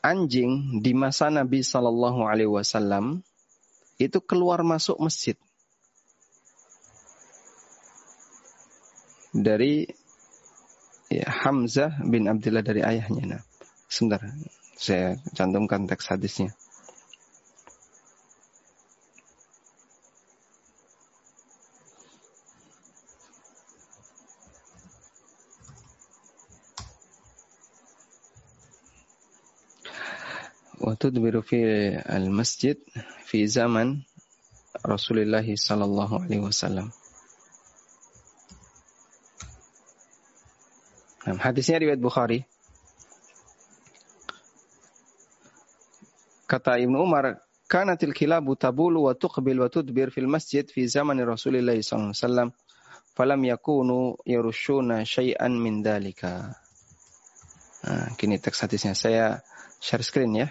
[0.00, 3.20] Anjing di masa Nabi Shallallahu Alaihi Wasallam
[4.00, 5.36] itu keluar masuk masjid
[9.36, 9.92] dari
[11.12, 13.36] ya, Hamzah bin Abdullah dari ayahnya.
[13.36, 13.42] Nah.
[13.90, 14.22] Sebentar,
[14.79, 16.51] saya cantumkan teks hadisnya.
[30.85, 31.59] وتدبر في
[32.09, 32.77] المسجد
[33.25, 34.01] في زمن
[34.85, 36.91] رسول الله صلى الله عليه وسلم
[41.25, 42.45] Nah, hadisnya riwayat Bukhari.
[46.50, 47.38] Kata Ibnu Umar,
[47.70, 52.50] kanatil kilabu tabulu wa tuqbil wa tudbir fil masjid fi zaman Rasulullah wasallam
[53.14, 56.58] falam yakunu yarushuna syai'an min dalika.
[57.86, 59.46] Nah, kini teks hadisnya saya
[59.78, 60.50] share screen ya.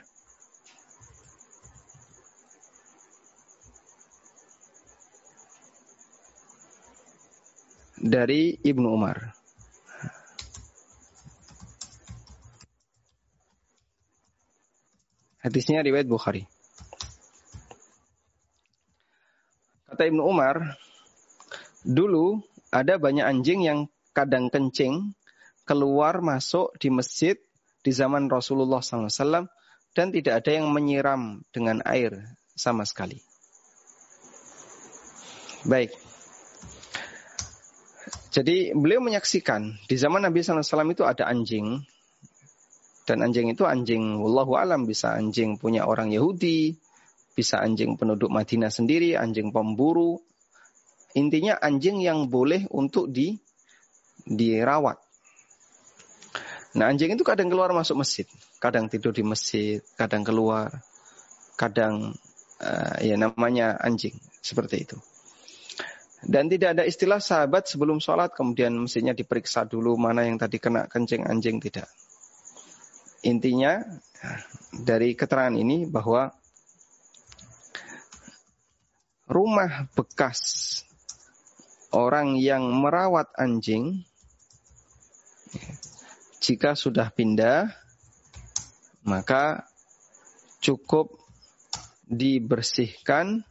[7.99, 9.38] Dari Ibnu Umar.
[15.39, 16.43] Hadisnya riwayat Bukhari.
[19.87, 20.75] Kata Ibnu Umar,
[21.81, 23.79] dulu ada banyak anjing yang
[24.11, 25.15] kadang kencing
[25.63, 27.39] keluar masuk di masjid
[27.79, 29.47] di zaman Rasulullah SAW
[29.95, 33.23] dan tidak ada yang menyiram dengan air sama sekali.
[35.63, 35.95] Baik.
[38.29, 41.81] Jadi beliau menyaksikan di zaman Nabi SAW itu ada anjing
[43.09, 46.77] dan anjing itu anjing wallahu alam bisa anjing punya orang Yahudi,
[47.33, 50.21] bisa anjing penduduk Madinah sendiri, anjing pemburu.
[51.17, 53.33] Intinya anjing yang boleh untuk di
[54.29, 55.01] dirawat.
[56.77, 58.29] Nah, anjing itu kadang keluar masuk masjid,
[58.61, 60.69] kadang tidur di masjid, kadang keluar,
[61.57, 62.13] kadang
[62.61, 65.01] uh, ya namanya anjing seperti itu.
[66.21, 70.85] Dan tidak ada istilah sahabat sebelum sholat kemudian mesinnya diperiksa dulu mana yang tadi kena
[70.85, 71.89] kencing anjing tidak.
[73.23, 73.83] Intinya
[74.71, 76.31] dari keterangan ini bahwa
[79.27, 80.39] rumah bekas
[81.91, 84.07] orang yang merawat anjing
[86.39, 87.69] jika sudah pindah
[89.03, 89.69] maka
[90.59, 91.13] cukup
[92.09, 93.45] dibersihkan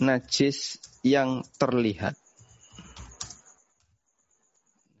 [0.00, 2.16] najis yang terlihat.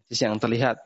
[0.06, 0.78] najis yang terlihat.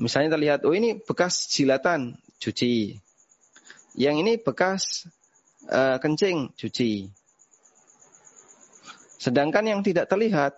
[0.00, 0.08] Ya.
[0.08, 2.96] Misalnya terlihat, oh ini bekas jilatan, cuci.
[4.00, 5.04] Yang ini bekas
[5.68, 7.12] uh, kencing, cuci.
[9.20, 10.56] Sedangkan yang tidak terlihat,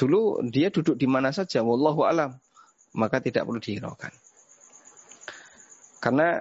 [0.00, 2.40] dulu dia duduk di mana saja, wallahu alam,
[2.96, 4.16] maka tidak perlu dihiraukan.
[6.00, 6.40] Karena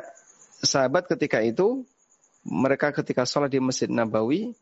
[0.63, 1.83] sahabat ketika itu,
[2.47, 4.55] mereka ketika sholat di Masjid Nabawi,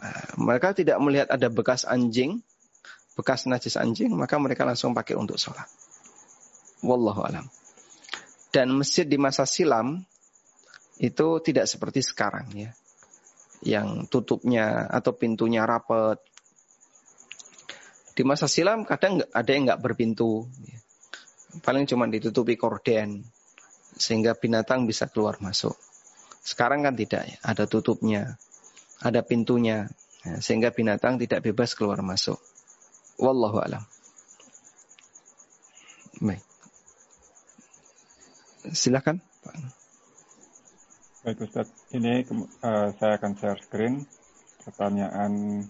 [0.00, 2.40] eh, mereka tidak melihat ada bekas anjing,
[3.12, 5.68] bekas najis anjing, maka mereka langsung pakai untuk sholat.
[6.82, 7.46] Wallahu alam.
[8.54, 10.02] Dan masjid di masa silam
[10.98, 12.70] itu tidak seperti sekarang ya.
[13.62, 16.22] Yang tutupnya atau pintunya rapat.
[18.14, 20.46] Di masa silam kadang ada yang nggak berpintu.
[20.66, 20.78] Ya.
[21.62, 23.26] Paling cuma ditutupi korden
[23.98, 25.74] sehingga binatang bisa keluar masuk.
[26.42, 28.40] Sekarang kan tidak ya, ada tutupnya,
[29.04, 29.90] ada pintunya
[30.24, 32.40] ya, sehingga binatang tidak bebas keluar masuk.
[33.20, 33.84] Wallahu alam.
[36.22, 36.47] Baik.
[38.66, 39.22] Silakan.
[41.22, 44.02] Baik Ustaz, ini uh, saya akan share screen
[44.66, 45.62] pertanyaan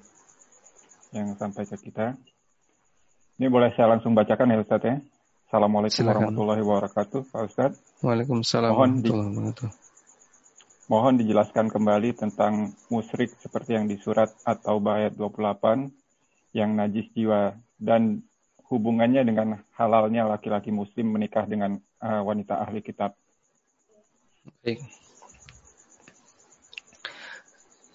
[1.13, 2.17] yang sampai ke kita.
[3.39, 4.97] Ini boleh saya langsung bacakan ya Ustaz ya.
[5.49, 6.33] Assalamualaikum Silakan.
[6.33, 7.73] warahmatullahi wabarakatuh Pak Ustaz.
[8.05, 9.11] Waalaikumsalam mohon di,
[10.89, 17.53] Mohon dijelaskan kembali tentang musyrik seperti yang di surat atau ayat 28 yang najis jiwa
[17.77, 18.25] dan
[18.73, 23.15] hubungannya dengan halalnya laki-laki muslim menikah dengan uh, wanita ahli kitab.
[24.65, 24.81] Baik.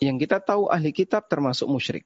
[0.03, 2.03] Yang kita tahu ahli kitab termasuk musyrik.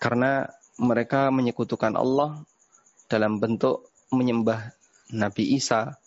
[0.00, 0.48] Karena
[0.80, 2.40] mereka menyekutukan Allah
[3.08, 4.72] dalam bentuk menyembah
[5.12, 6.00] Nabi Isa,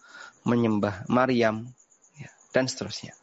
[0.44, 1.70] menyembah Maryam,
[2.18, 3.14] ya, dan seterusnya.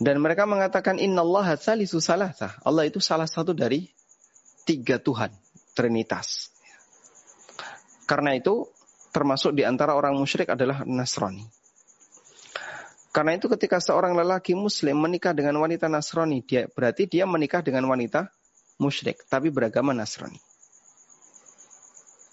[0.00, 2.58] Dan mereka mengatakan Inna Allah salisu salasa.
[2.66, 3.86] Allah itu salah satu dari
[4.66, 5.30] tiga Tuhan.
[5.74, 6.54] Trinitas.
[8.06, 8.68] Karena itu
[9.14, 11.46] termasuk di antara orang musyrik adalah Nasrani.
[13.14, 17.86] Karena itu ketika seorang lelaki muslim menikah dengan wanita Nasrani, dia berarti dia menikah dengan
[17.86, 18.26] wanita
[18.82, 20.42] musyrik, tapi beragama Nasrani.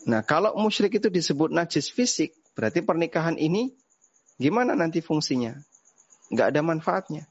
[0.10, 3.78] Nah, kalau musyrik itu disebut najis fisik, berarti pernikahan ini
[4.42, 5.54] gimana nanti fungsinya?
[6.34, 7.30] Gak ada manfaatnya.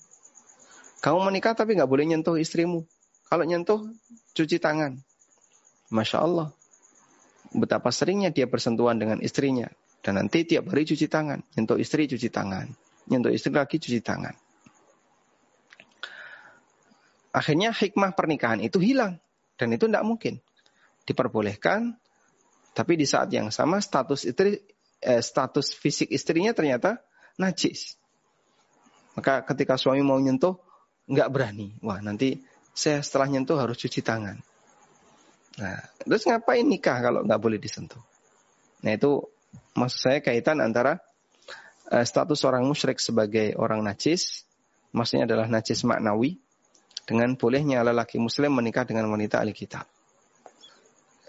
[1.03, 2.87] Kamu menikah tapi gak boleh nyentuh istrimu.
[3.27, 3.91] Kalau nyentuh,
[4.39, 5.03] cuci tangan.
[5.91, 6.55] Masya Allah.
[7.51, 9.67] Betapa seringnya dia bersentuhan dengan istrinya.
[10.01, 11.43] Dan nanti tiap hari cuci tangan.
[11.59, 12.71] Nyentuh istri, cuci tangan.
[13.11, 14.33] Nyentuh istri lagi, cuci tangan.
[17.31, 19.19] Akhirnya hikmah pernikahan itu hilang.
[19.59, 20.41] Dan itu tidak mungkin.
[21.05, 22.01] Diperbolehkan,
[22.71, 24.63] tapi di saat yang sama status istri,
[25.03, 27.03] eh, status fisik istrinya ternyata
[27.37, 27.99] najis.
[29.19, 30.57] Maka ketika suami mau nyentuh,
[31.11, 31.75] nggak berani.
[31.83, 32.41] Wah nanti
[32.71, 34.39] saya setelah nyentuh harus cuci tangan.
[35.59, 37.99] Nah, terus ngapain nikah kalau nggak boleh disentuh?
[38.87, 39.27] Nah itu
[39.75, 41.03] maksud saya kaitan antara
[41.91, 44.47] uh, status orang musyrik sebagai orang najis,
[44.95, 46.39] maksudnya adalah najis maknawi,
[47.05, 49.85] dengan bolehnya lelaki muslim menikah dengan wanita ahli kitab.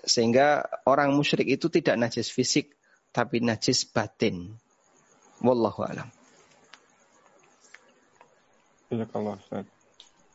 [0.01, 2.77] Sehingga orang musyrik itu tidak najis fisik,
[3.09, 4.53] tapi najis batin.
[5.41, 6.09] Wallahu alam.
[8.91, 9.65] Kalau Ustaz.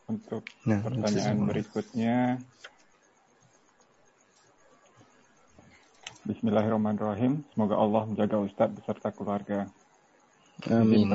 [0.07, 2.39] Untuk nah, pertanyaan berikutnya
[6.27, 7.47] Bismillahirrahmanirrahim.
[7.55, 9.71] Semoga Allah menjaga Ustadz beserta keluarga.
[10.67, 11.07] Amin.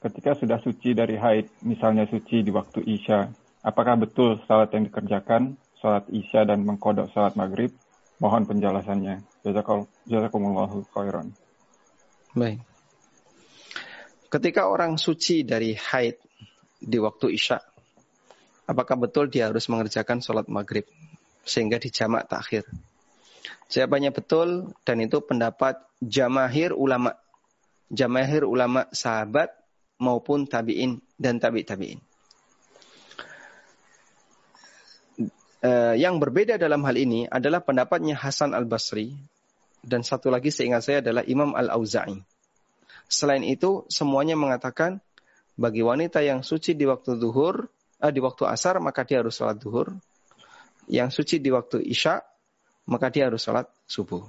[0.00, 3.28] Ketika sudah suci dari haid, misalnya suci di waktu Isya,
[3.60, 7.76] apakah betul salat yang dikerjakan, salat Isya dan mengkodok salat maghrib?
[8.24, 9.20] Mohon penjelasannya.
[10.08, 11.28] Jazakumullahu khairan.
[12.32, 12.64] Baik.
[14.32, 16.16] Ketika orang suci dari haid
[16.80, 17.60] di waktu Isya,
[18.64, 20.88] apakah betul dia harus mengerjakan sholat maghrib?
[21.42, 22.66] Sehingga dijamak takhir.
[23.72, 27.16] Jawabannya betul dan itu pendapat jamahir ulama.
[27.92, 29.52] Jamahir ulama sahabat
[30.00, 32.00] maupun tabi'in dan tabi' tabi'in.
[35.62, 39.14] Uh, yang berbeda dalam hal ini adalah pendapatnya Hasan al-Basri
[39.78, 42.18] dan satu lagi seingat saya adalah Imam al-Auza'i.
[43.06, 44.98] Selain itu semuanya mengatakan
[45.54, 47.70] bagi wanita yang suci di waktu zuhur,
[48.02, 50.02] uh, di waktu asar maka dia harus sholat zuhur
[50.90, 52.18] yang suci di waktu Isya,
[52.90, 54.26] maka dia harus sholat subuh.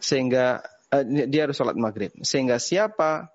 [0.00, 0.60] Sehingga
[0.92, 2.12] eh, dia harus sholat maghrib.
[2.20, 3.32] Sehingga siapa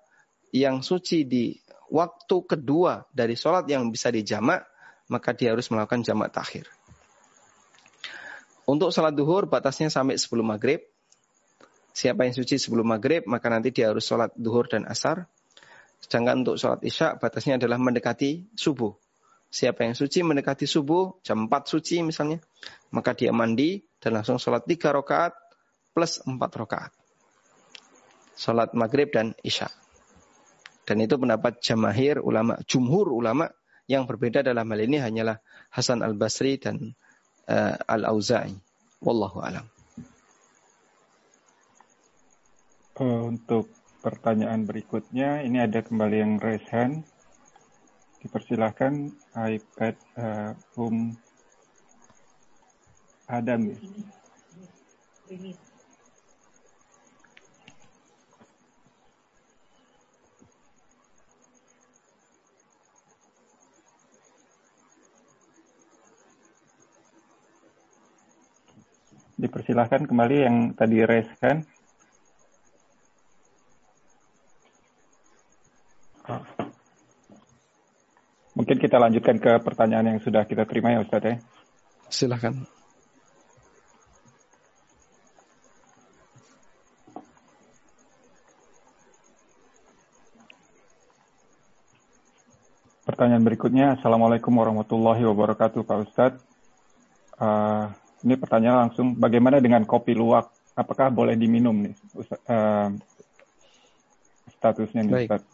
[0.54, 1.54] yang suci di
[1.90, 4.62] waktu kedua dari sholat yang bisa dijamak,
[5.10, 6.70] maka dia harus melakukan jamak takhir.
[8.70, 10.78] Untuk sholat duhur batasnya sampai sebelum maghrib.
[11.90, 15.26] Siapa yang suci sebelum maghrib, maka nanti dia harus sholat duhur dan asar.
[15.98, 18.94] Sedangkan untuk sholat isya batasnya adalah mendekati subuh.
[19.50, 22.38] Siapa yang suci mendekati subuh, jam 4 suci misalnya,
[22.94, 25.34] maka dia mandi dan langsung sholat 3 rakaat
[25.90, 26.94] plus 4 rakaat.
[28.38, 29.68] Sholat maghrib dan isya.
[30.86, 33.50] Dan itu pendapat jamahir ulama, jumhur ulama
[33.90, 35.42] yang berbeda dalam hal ini hanyalah
[35.74, 36.94] Hasan al-Basri dan
[37.50, 38.54] uh, al-Auza'i.
[39.02, 39.66] Wallahu alam.
[43.00, 43.72] Untuk
[44.04, 47.02] pertanyaan berikutnya, ini ada kembali yang raise hand.
[48.20, 51.14] Dipersilahkan iPad uh, um
[53.30, 53.78] Adam.
[69.40, 71.64] Dipersilahkan kembali yang tadi raise hand.
[78.52, 81.38] Mungkin kita lanjutkan ke pertanyaan yang sudah kita terima ya Ustaz ya.
[82.10, 82.66] Silakan.
[93.06, 96.42] Pertanyaan berikutnya, Assalamualaikum warahmatullahi wabarakatuh Pak Ustadz.
[97.38, 97.94] Uh,
[98.26, 100.50] ini pertanyaan langsung, bagaimana dengan kopi luwak?
[100.74, 102.90] Apakah boleh diminum nih Ustaz, uh,
[104.58, 105.46] statusnya nih Baik.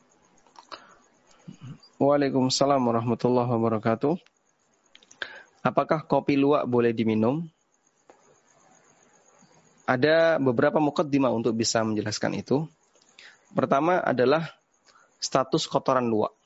[1.96, 4.20] Waalaikumsalam warahmatullahi wabarakatuh.
[5.64, 7.48] Apakah kopi luwak boleh diminum?
[9.88, 12.68] Ada beberapa mukaddimah untuk bisa menjelaskan itu.
[13.48, 14.44] Pertama adalah
[15.16, 16.36] status kotoran luwak.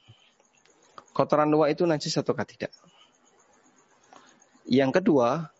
[1.10, 2.70] Kotoran luwak itu najis atau tidak?
[4.70, 5.50] Yang kedua,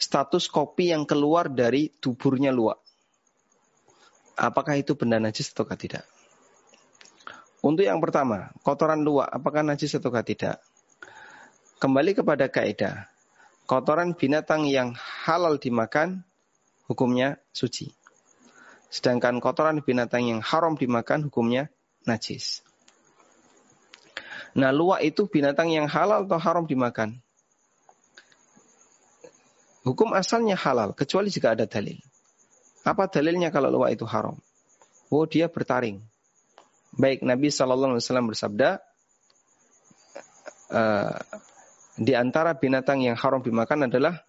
[0.00, 2.80] status kopi yang keluar dari tuburnya luwak.
[4.32, 6.08] Apakah itu benda najis atau tidak?
[7.58, 10.62] Untuk yang pertama, kotoran luwak apakah najis atau tidak?
[11.82, 13.10] Kembali kepada kaidah.
[13.66, 16.22] Kotoran binatang yang halal dimakan
[16.86, 17.92] hukumnya suci.
[18.88, 21.68] Sedangkan kotoran binatang yang haram dimakan hukumnya
[22.08, 22.64] najis.
[24.56, 27.20] Nah, luwak itu binatang yang halal atau haram dimakan?
[29.84, 32.00] Hukum asalnya halal, kecuali jika ada dalil.
[32.82, 34.40] Apa dalilnya kalau luwak itu haram?
[35.12, 36.00] Oh, dia bertaring.
[36.96, 38.80] Baik Nabi Shallallahu Alaihi Wasallam bersabda,
[40.72, 41.16] uh,
[41.98, 44.24] di antara binatang yang haram dimakan adalah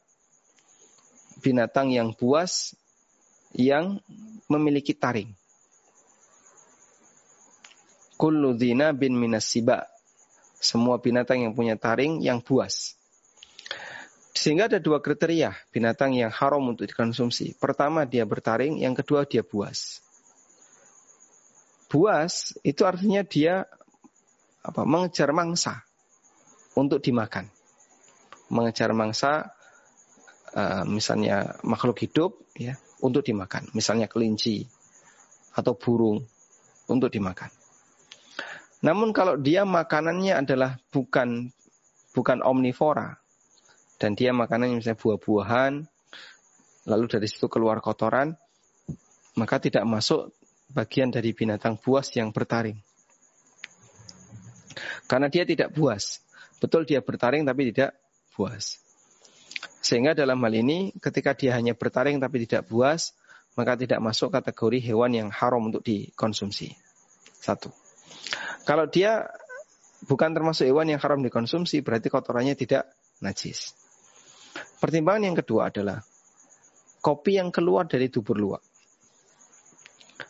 [1.39, 2.75] binatang yang buas
[3.55, 4.03] yang
[4.51, 5.31] memiliki taring.
[8.19, 9.87] Kullu dina bin minas siba.
[10.59, 12.99] Semua binatang yang punya taring yang buas.
[14.35, 17.55] Sehingga ada dua kriteria binatang yang haram untuk dikonsumsi.
[17.55, 20.03] Pertama dia bertaring, yang kedua dia buas
[21.89, 23.65] buas itu artinya dia
[24.61, 25.83] apa mengejar mangsa
[26.77, 27.49] untuk dimakan.
[28.49, 29.53] Mengejar mangsa
[30.53, 34.65] uh, misalnya makhluk hidup ya untuk dimakan, misalnya kelinci
[35.57, 36.21] atau burung
[36.89, 37.49] untuk dimakan.
[38.79, 41.51] Namun kalau dia makanannya adalah bukan
[42.15, 43.19] bukan omnivora
[43.99, 45.73] dan dia makanannya misalnya buah-buahan
[46.89, 48.33] lalu dari situ keluar kotoran
[49.37, 50.33] maka tidak masuk
[50.69, 52.77] bagian dari binatang buas yang bertaring.
[55.09, 56.21] Karena dia tidak buas.
[56.61, 57.97] Betul dia bertaring tapi tidak
[58.37, 58.77] buas.
[59.81, 63.17] Sehingga dalam hal ini ketika dia hanya bertaring tapi tidak buas,
[63.57, 66.77] maka tidak masuk kategori hewan yang haram untuk dikonsumsi.
[67.39, 67.73] Satu.
[68.69, 69.25] Kalau dia
[70.05, 72.85] bukan termasuk hewan yang haram dikonsumsi, berarti kotorannya tidak
[73.23, 73.73] najis.
[74.77, 75.99] Pertimbangan yang kedua adalah
[77.01, 78.68] kopi yang keluar dari dubur luwak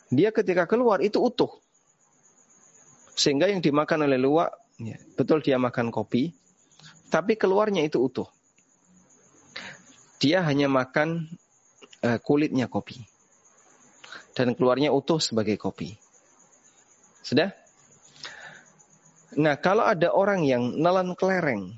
[0.09, 1.49] dia ketika keluar itu utuh.
[3.13, 4.49] Sehingga yang dimakan oleh luwak,
[4.81, 6.33] ya, betul dia makan kopi,
[7.09, 8.29] tapi keluarnya itu utuh.
[10.19, 11.29] Dia hanya makan
[12.03, 13.01] uh, kulitnya kopi.
[14.35, 15.99] Dan keluarnya utuh sebagai kopi.
[17.23, 17.51] Sudah?
[19.35, 21.75] Nah, kalau ada orang yang nelan kelereng,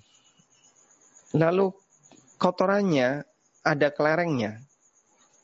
[1.36, 1.74] lalu
[2.38, 3.28] kotorannya
[3.66, 4.62] ada kelerengnya,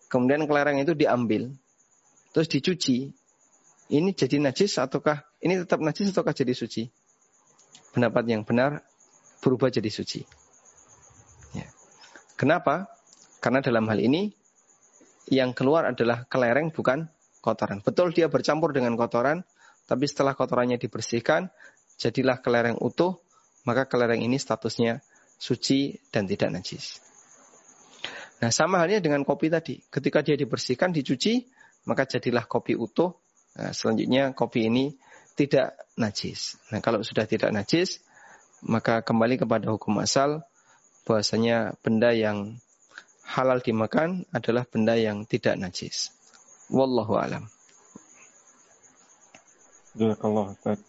[0.08, 1.52] kemudian kelereng itu diambil,
[2.38, 3.10] terus dicuci,
[3.98, 6.86] ini jadi najis ataukah ini tetap najis ataukah jadi suci?
[7.98, 8.86] Pendapat yang benar
[9.42, 10.22] berubah jadi suci.
[11.58, 11.66] Ya.
[12.38, 12.94] Kenapa?
[13.42, 14.30] Karena dalam hal ini
[15.34, 17.10] yang keluar adalah kelereng bukan
[17.42, 17.82] kotoran.
[17.82, 19.42] Betul dia bercampur dengan kotoran,
[19.90, 21.50] tapi setelah kotorannya dibersihkan,
[21.98, 23.18] jadilah kelereng utuh,
[23.66, 25.02] maka kelereng ini statusnya
[25.42, 27.02] suci dan tidak najis.
[28.46, 29.82] Nah, sama halnya dengan kopi tadi.
[29.90, 31.57] Ketika dia dibersihkan, dicuci,
[31.88, 33.16] maka jadilah kopi utuh.
[33.58, 35.00] Nah, selanjutnya kopi ini
[35.34, 36.60] tidak najis.
[36.70, 38.04] Nah, kalau sudah tidak najis,
[38.62, 40.44] maka kembali kepada hukum asal
[41.08, 42.60] bahwasanya benda yang
[43.24, 46.12] halal dimakan adalah benda yang tidak najis.
[46.68, 47.48] Wallahu alam.
[49.96, 50.80] Jazakallah Ustaz.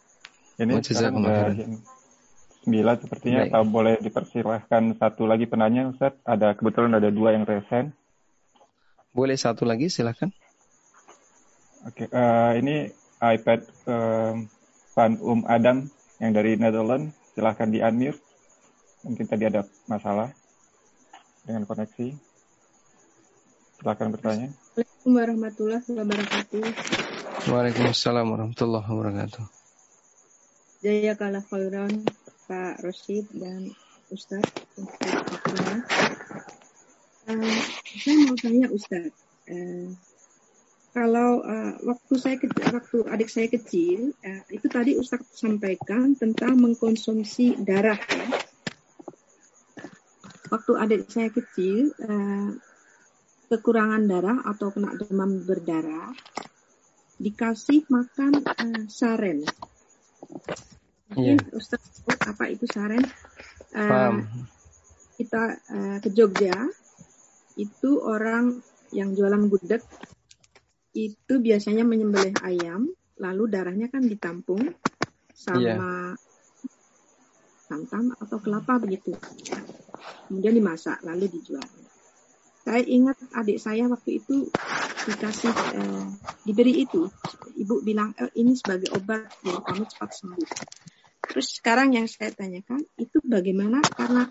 [0.59, 1.23] Ini sekarang
[2.67, 3.71] sembilan sepertinya Baik.
[3.71, 6.19] boleh dipersilahkan satu lagi penanya Ustaz.
[6.27, 7.95] Ada kebetulan ada dua yang resen.
[9.15, 10.35] Boleh satu lagi silahkan.
[11.87, 12.77] Oke, okay, uh, eh, ini
[13.23, 14.35] iPad uh,
[14.99, 15.87] Van Um Adam
[16.19, 17.15] yang dari Netherlands.
[17.39, 18.19] Silahkan di unmute.
[19.07, 20.35] Mungkin tadi ada masalah
[21.47, 22.19] dengan koneksi.
[23.79, 24.51] Silahkan bertanya.
[24.75, 26.63] Assalamualaikum warahmatullahi wabarakatuh.
[27.47, 29.45] Waalaikumsalam warahmatullahi wabarakatuh.
[30.83, 32.03] Jaya kalah khairan
[32.51, 33.71] Pak Rosid dan
[34.09, 34.51] Ustadz
[37.29, 39.13] uh, saya mau tanya Ustadz
[39.53, 39.93] uh,
[40.99, 46.59] kalau uh, waktu saya kecil, waktu adik saya kecil uh, itu tadi Ustadz sampaikan tentang
[46.59, 48.27] mengkonsumsi darah ya.
[50.51, 52.51] waktu adik saya kecil uh,
[53.47, 56.11] kekurangan darah atau kena demam berdarah
[57.23, 59.47] dikasih makan uh, saren
[61.09, 61.57] Mungkin yeah.
[61.57, 63.01] Ustaz apa itu saren?
[63.73, 64.21] Uh,
[65.17, 66.69] kita uh, ke Jogja,
[67.57, 68.61] itu orang
[68.93, 69.81] yang jualan gudeg
[70.97, 72.89] itu biasanya menyembelih ayam,
[73.19, 74.73] lalu darahnya kan ditampung
[75.35, 76.13] sama yeah.
[77.69, 79.15] santan atau kelapa begitu.
[80.29, 81.65] Kemudian dimasak, lalu dijual.
[82.69, 84.49] Saya ingat adik saya waktu itu
[85.09, 86.07] dikasih eh,
[86.45, 87.09] diberi itu,
[87.57, 90.49] ibu bilang eh, ini sebagai obat biar kamu cepat sembuh.
[91.29, 94.29] Terus sekarang yang saya tanyakan itu bagaimana karena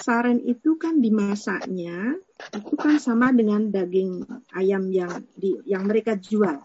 [0.00, 2.16] saren itu kan dimasaknya
[2.56, 4.24] itu kan sama dengan daging
[4.56, 6.56] ayam yang di yang mereka jual.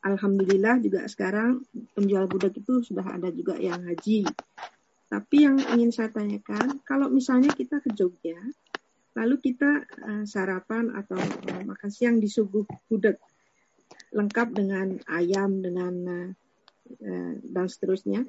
[0.00, 4.24] Alhamdulillah juga sekarang penjual budak itu sudah ada juga yang haji.
[5.10, 8.38] Tapi yang ingin saya tanyakan, kalau misalnya kita ke Jogja,
[9.18, 13.18] lalu kita uh, sarapan atau uh, makan siang disuguh budak
[14.14, 18.22] lengkap dengan ayam dengan uh, dan seterusnya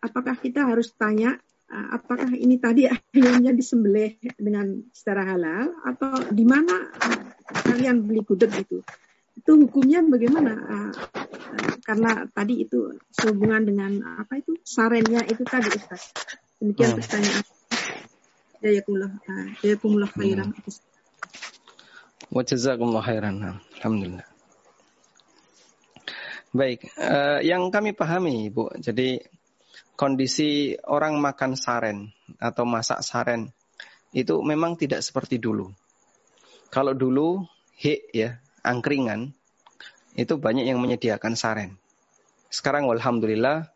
[0.00, 1.36] apakah kita harus tanya
[1.70, 7.20] apakah ini tadi ayamnya disembelih dengan secara halal atau di mana uh,
[7.66, 8.86] kalian beli gudeg itu?
[9.36, 10.52] Itu hukumnya bagaimana?
[10.54, 10.92] Uh,
[11.82, 16.14] karena tadi itu sehubungan dengan apa itu sarennya itu tadi Ustaz.
[16.62, 16.98] Demikian hmm.
[17.02, 17.44] pertanyaan.
[18.62, 20.48] Jazakumullah uh, jazakumullah khairan.
[20.54, 20.74] Hmm.
[22.30, 23.34] Wa jazakumullah khairan.
[23.78, 24.26] Alhamdulillah.
[26.56, 28.72] Baik, uh, yang kami pahami, Bu.
[28.80, 29.20] Jadi
[29.96, 33.48] kondisi orang makan saren atau masak saren
[34.12, 35.72] itu memang tidak seperti dulu.
[36.68, 37.44] Kalau dulu
[37.80, 39.32] hik ya, angkringan
[40.16, 41.80] itu banyak yang menyediakan saren.
[42.52, 43.68] Sekarang alhamdulillah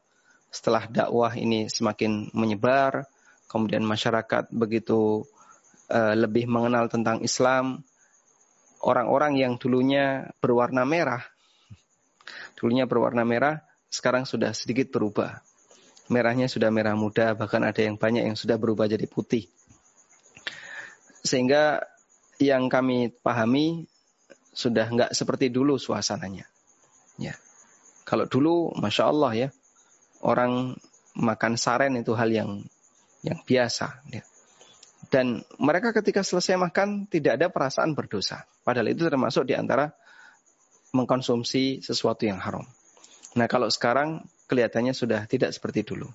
[0.52, 3.08] setelah dakwah ini semakin menyebar,
[3.48, 5.24] kemudian masyarakat begitu
[5.88, 7.84] uh, lebih mengenal tentang Islam,
[8.80, 11.22] orang-orang yang dulunya berwarna merah,
[12.56, 13.60] dulunya berwarna merah,
[13.92, 15.49] sekarang sudah sedikit berubah
[16.10, 19.46] merahnya sudah merah muda, bahkan ada yang banyak yang sudah berubah jadi putih.
[21.22, 21.86] Sehingga
[22.42, 23.86] yang kami pahami
[24.50, 26.50] sudah nggak seperti dulu suasananya.
[27.14, 27.38] Ya.
[28.02, 29.48] Kalau dulu, masya Allah ya,
[30.26, 30.74] orang
[31.14, 32.50] makan saren itu hal yang
[33.22, 34.02] yang biasa.
[34.10, 34.26] Ya.
[35.14, 38.50] Dan mereka ketika selesai makan tidak ada perasaan berdosa.
[38.66, 39.94] Padahal itu termasuk di antara
[40.90, 42.66] mengkonsumsi sesuatu yang haram.
[43.38, 46.10] Nah kalau sekarang kelihatannya sudah tidak seperti dulu.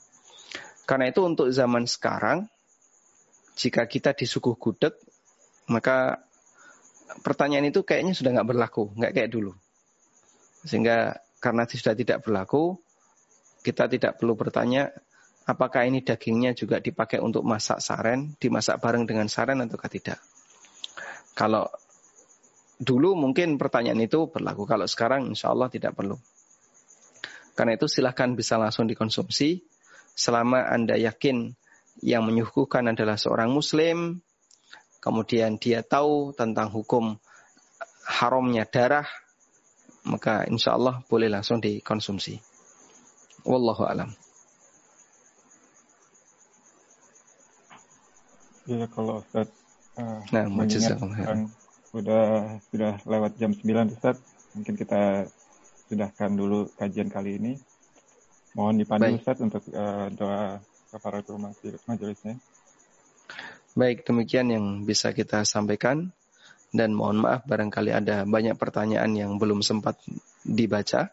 [0.84, 2.52] Karena itu untuk zaman sekarang,
[3.56, 4.92] jika kita disuguh gudeg,
[5.72, 6.20] maka
[7.24, 9.56] pertanyaan itu kayaknya sudah nggak berlaku, nggak kayak dulu.
[10.68, 12.76] Sehingga karena sudah tidak berlaku,
[13.64, 14.92] kita tidak perlu bertanya
[15.48, 20.20] apakah ini dagingnya juga dipakai untuk masak saren, dimasak bareng dengan saren atau tidak.
[21.34, 21.66] Kalau
[22.78, 26.20] dulu mungkin pertanyaan itu berlaku, kalau sekarang insya Allah tidak perlu.
[27.56, 29.64] Karena itu silahkan bisa langsung dikonsumsi
[30.12, 31.56] selama Anda yakin
[32.04, 34.20] yang menyuguhkan adalah seorang muslim,
[35.00, 37.16] kemudian dia tahu tentang hukum
[38.04, 39.08] haramnya darah,
[40.04, 42.44] maka insya Allah boleh langsung dikonsumsi.
[43.48, 44.10] Wallahu alam.
[48.66, 49.48] Ya kalau Ustaz,
[50.02, 50.50] uh, nah,
[51.22, 51.54] kan
[51.94, 54.18] sudah sudah lewat jam 9 Ustaz,
[54.58, 55.30] mungkin kita
[55.90, 57.54] sudahkan dulu kajian kali ini.
[58.56, 61.44] Mohon dipandu Ustaz untuk uh, doa kafaratul
[61.88, 62.40] majelisnya.
[63.76, 66.16] Baik, demikian yang bisa kita sampaikan.
[66.76, 69.96] Dan mohon maaf barangkali ada banyak pertanyaan yang belum sempat
[70.44, 71.12] dibaca.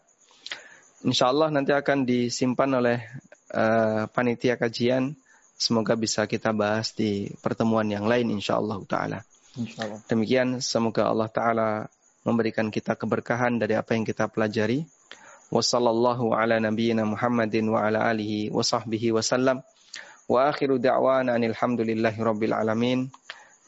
[1.03, 2.99] Insya Allah nanti akan disimpan oleh
[3.51, 5.15] uh, panitia kajian
[5.63, 9.23] semoga bisa kita bahas di pertemuan yang lain insyaallah taala.
[9.55, 10.03] Insyaallah.
[10.09, 11.69] Demikian semoga Allah taala
[12.23, 14.87] memberikan kita keberkahan dari apa yang kita pelajari.
[15.53, 19.61] Wassallallahu ala nabiyyina Muhammadin wa ala alihi wa sahbihi wasallam.
[20.25, 23.11] Wa akhiru da'wana alhamdulillahi rabbil alamin.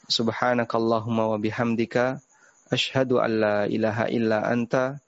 [0.07, 2.23] Subhanakallahumma wa bihamdika
[2.71, 5.03] asyhadu an la ilaha illa anta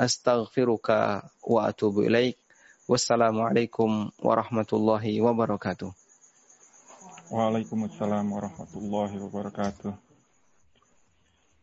[0.00, 2.40] astaghfiruka wa atubu ilaik.
[2.86, 5.90] Wassalamualaikum warahmatullahi wabarakatuh.
[7.34, 10.05] Waalaikumsalam warahmatullahi wabarakatuh.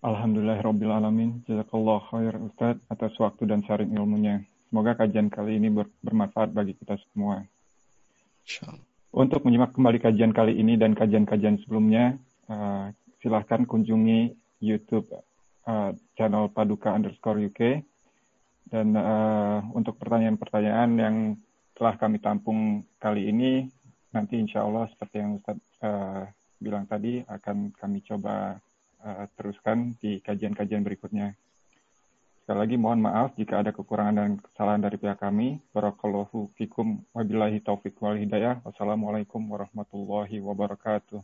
[0.04, 1.48] Alhamdulillah Rabbil Alamin.
[1.48, 4.44] Jazakallah khair Ustaz atas waktu dan sharing ilmunya.
[4.68, 7.40] Semoga kajian kali ini ber bermanfaat bagi kita semua.
[9.16, 12.20] Untuk menyimak kembali kajian kali ini dan kajian-kajian sebelumnya,
[12.52, 12.92] uh,
[13.24, 15.08] silahkan kunjungi YouTube
[15.72, 17.80] uh, channel Paduka underscore UK.
[18.68, 21.16] Dan uh, untuk pertanyaan-pertanyaan yang
[21.80, 23.72] telah kami tampung kali ini,
[24.12, 26.28] nanti insya Allah seperti yang Ustaz uh,
[26.60, 28.60] bilang tadi, akan kami coba
[29.04, 31.36] uh, teruskan di kajian-kajian berikutnya.
[32.44, 35.64] Sekali lagi mohon maaf jika ada kekurangan dan kesalahan dari pihak kami.
[35.72, 38.60] Barakallahu fikum wabillahi taufiq wal hidayah.
[38.68, 41.24] Wassalamualaikum warahmatullahi wabarakatuh.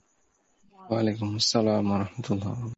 [0.88, 2.68] Waalaikumsalam warahmatullahi wabarakatuh.